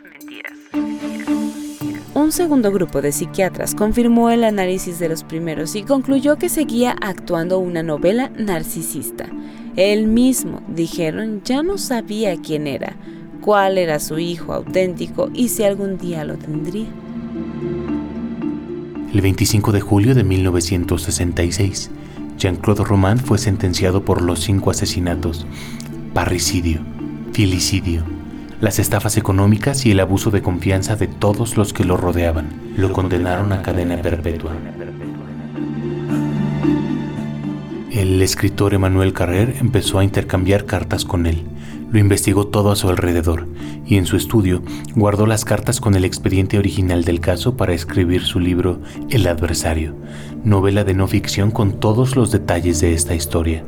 Un 2.13 2.33
segundo 2.33 2.71
grupo 2.73 3.01
de 3.01 3.13
psiquiatras 3.13 3.75
confirmó 3.75 4.31
el 4.31 4.45
análisis 4.45 4.99
de 4.99 5.09
los 5.09 5.25
primeros 5.25 5.75
y 5.77 5.83
concluyó 5.83 6.37
que 6.37 6.49
seguía 6.49 6.97
actuando 7.01 7.59
una 7.59 7.83
novela 7.83 8.31
narcisista. 8.37 9.27
Él 9.77 10.07
mismo, 10.07 10.63
dijeron, 10.69 11.43
ya 11.43 11.63
no 11.63 11.79
sabía 11.79 12.37
quién 12.41 12.67
era, 12.67 12.97
cuál 13.41 13.79
era 13.79 13.99
su 13.99 14.19
hijo 14.19 14.53
auténtico 14.53 15.31
y 15.33 15.49
si 15.49 15.65
algún 15.65 15.99
día 15.99 16.25
lo 16.25 16.37
tendría. 16.37 16.87
El 19.17 19.23
25 19.23 19.73
de 19.73 19.81
julio 19.81 20.15
de 20.15 20.25
1966, 20.25 21.91
Jean-Claude 22.37 22.85
Roman 22.85 23.19
fue 23.19 23.39
sentenciado 23.39 24.05
por 24.05 24.21
los 24.21 24.41
cinco 24.41 24.71
asesinatos, 24.71 25.47
parricidio, 26.13 26.81
filicidio, 27.33 28.03
las 28.61 28.79
estafas 28.79 29.17
económicas 29.17 29.87
y 29.87 29.93
el 29.93 30.01
abuso 30.01 30.31
de 30.31 30.43
confianza 30.43 30.97
de 30.97 31.07
todos 31.07 31.57
los 31.57 31.73
que 31.73 31.87
lo 31.87 31.97
rodeaban. 31.97 32.75
Lo 32.77 32.93
condenaron 32.93 33.55
a 33.55 33.63
cadena 33.63 34.03
perpetua. 34.03 34.53
El 37.91 38.21
escritor 38.21 38.75
Emmanuel 38.75 39.15
Carrer 39.15 39.57
empezó 39.61 39.99
a 39.99 40.05
intercambiar 40.05 40.67
cartas 40.67 41.07
con 41.07 41.25
él. 41.25 41.47
Lo 41.97 42.01
investigó 42.01 42.49
todo 42.49 42.73
a 42.73 42.77
su 42.77 42.91
alrededor 42.91 43.47
y 43.87 43.97
en 43.97 44.05
su 44.05 44.19
estudio 44.19 44.61
guardó 44.95 45.25
las 45.25 45.47
cartas 45.47 45.81
con 45.81 45.95
el 45.95 46.05
expediente 46.05 46.59
original 46.59 47.05
del 47.05 47.21
caso 47.21 47.57
para 47.57 47.73
escribir 47.73 48.23
su 48.23 48.39
libro 48.39 48.83
El 49.09 49.27
adversario, 49.27 49.95
novela 50.45 50.85
de 50.85 50.93
no 50.93 51.07
ficción 51.07 51.51
con 51.51 51.81
todos 51.81 52.15
los 52.15 52.31
detalles 52.31 52.83
de 52.83 52.93
esta 52.93 53.15
historia. 53.15 53.65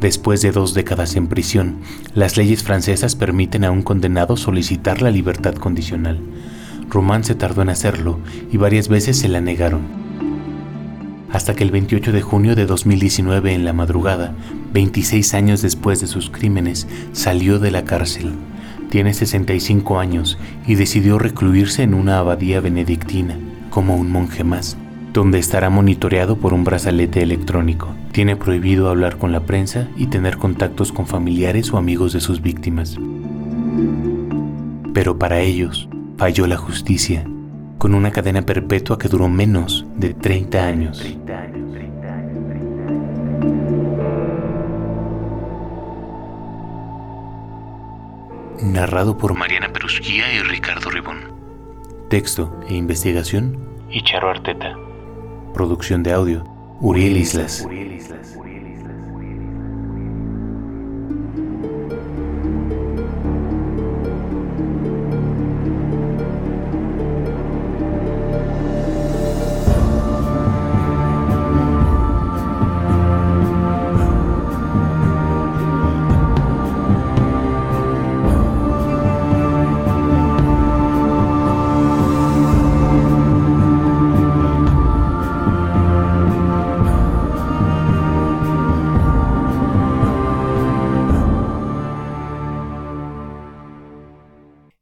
Después 0.00 0.42
de 0.42 0.52
dos 0.52 0.74
décadas 0.74 1.16
en 1.16 1.28
prisión, 1.28 1.78
las 2.14 2.36
leyes 2.36 2.62
francesas 2.62 3.16
permiten 3.16 3.64
a 3.64 3.70
un 3.70 3.80
condenado 3.80 4.36
solicitar 4.36 5.00
la 5.00 5.10
libertad 5.10 5.54
condicional. 5.54 6.20
Román 6.90 7.24
se 7.24 7.34
tardó 7.34 7.62
en 7.62 7.70
hacerlo 7.70 8.18
y 8.52 8.58
varias 8.58 8.88
veces 8.88 9.18
se 9.18 9.28
la 9.28 9.40
negaron 9.40 10.01
hasta 11.32 11.54
que 11.54 11.64
el 11.64 11.70
28 11.70 12.12
de 12.12 12.20
junio 12.20 12.54
de 12.54 12.66
2019 12.66 13.54
en 13.54 13.64
la 13.64 13.72
madrugada, 13.72 14.34
26 14.72 15.34
años 15.34 15.62
después 15.62 16.00
de 16.00 16.06
sus 16.06 16.30
crímenes, 16.30 16.86
salió 17.12 17.58
de 17.58 17.70
la 17.70 17.84
cárcel. 17.84 18.32
Tiene 18.90 19.14
65 19.14 19.98
años 19.98 20.38
y 20.66 20.74
decidió 20.74 21.18
recluirse 21.18 21.82
en 21.82 21.94
una 21.94 22.18
abadía 22.18 22.60
benedictina, 22.60 23.38
como 23.70 23.96
un 23.96 24.12
monje 24.12 24.44
más, 24.44 24.76
donde 25.14 25.38
estará 25.38 25.70
monitoreado 25.70 26.36
por 26.36 26.52
un 26.52 26.64
brazalete 26.64 27.22
electrónico. 27.22 27.88
Tiene 28.12 28.36
prohibido 28.36 28.90
hablar 28.90 29.16
con 29.16 29.32
la 29.32 29.40
prensa 29.40 29.88
y 29.96 30.08
tener 30.08 30.36
contactos 30.36 30.92
con 30.92 31.06
familiares 31.06 31.72
o 31.72 31.78
amigos 31.78 32.12
de 32.12 32.20
sus 32.20 32.42
víctimas. 32.42 32.98
Pero 34.92 35.18
para 35.18 35.40
ellos, 35.40 35.88
falló 36.18 36.46
la 36.46 36.58
justicia 36.58 37.24
con 37.82 37.94
una 37.94 38.12
cadena 38.12 38.42
perpetua 38.42 38.96
que 38.96 39.08
duró 39.08 39.28
menos 39.28 39.84
de 39.96 40.14
30 40.14 40.64
años. 40.64 41.04
Narrado 48.62 49.18
por 49.18 49.34
Mariana 49.34 49.72
Perusquía 49.72 50.32
y 50.32 50.42
Ricardo 50.44 50.90
Ribón. 50.90 51.22
Texto 52.08 52.56
e 52.68 52.74
investigación. 52.74 53.58
Icharo 53.90 54.30
Arteta. 54.30 54.76
Producción 55.52 56.04
de 56.04 56.12
audio. 56.12 56.44
Uriel 56.80 57.16
Islas. 57.16 57.66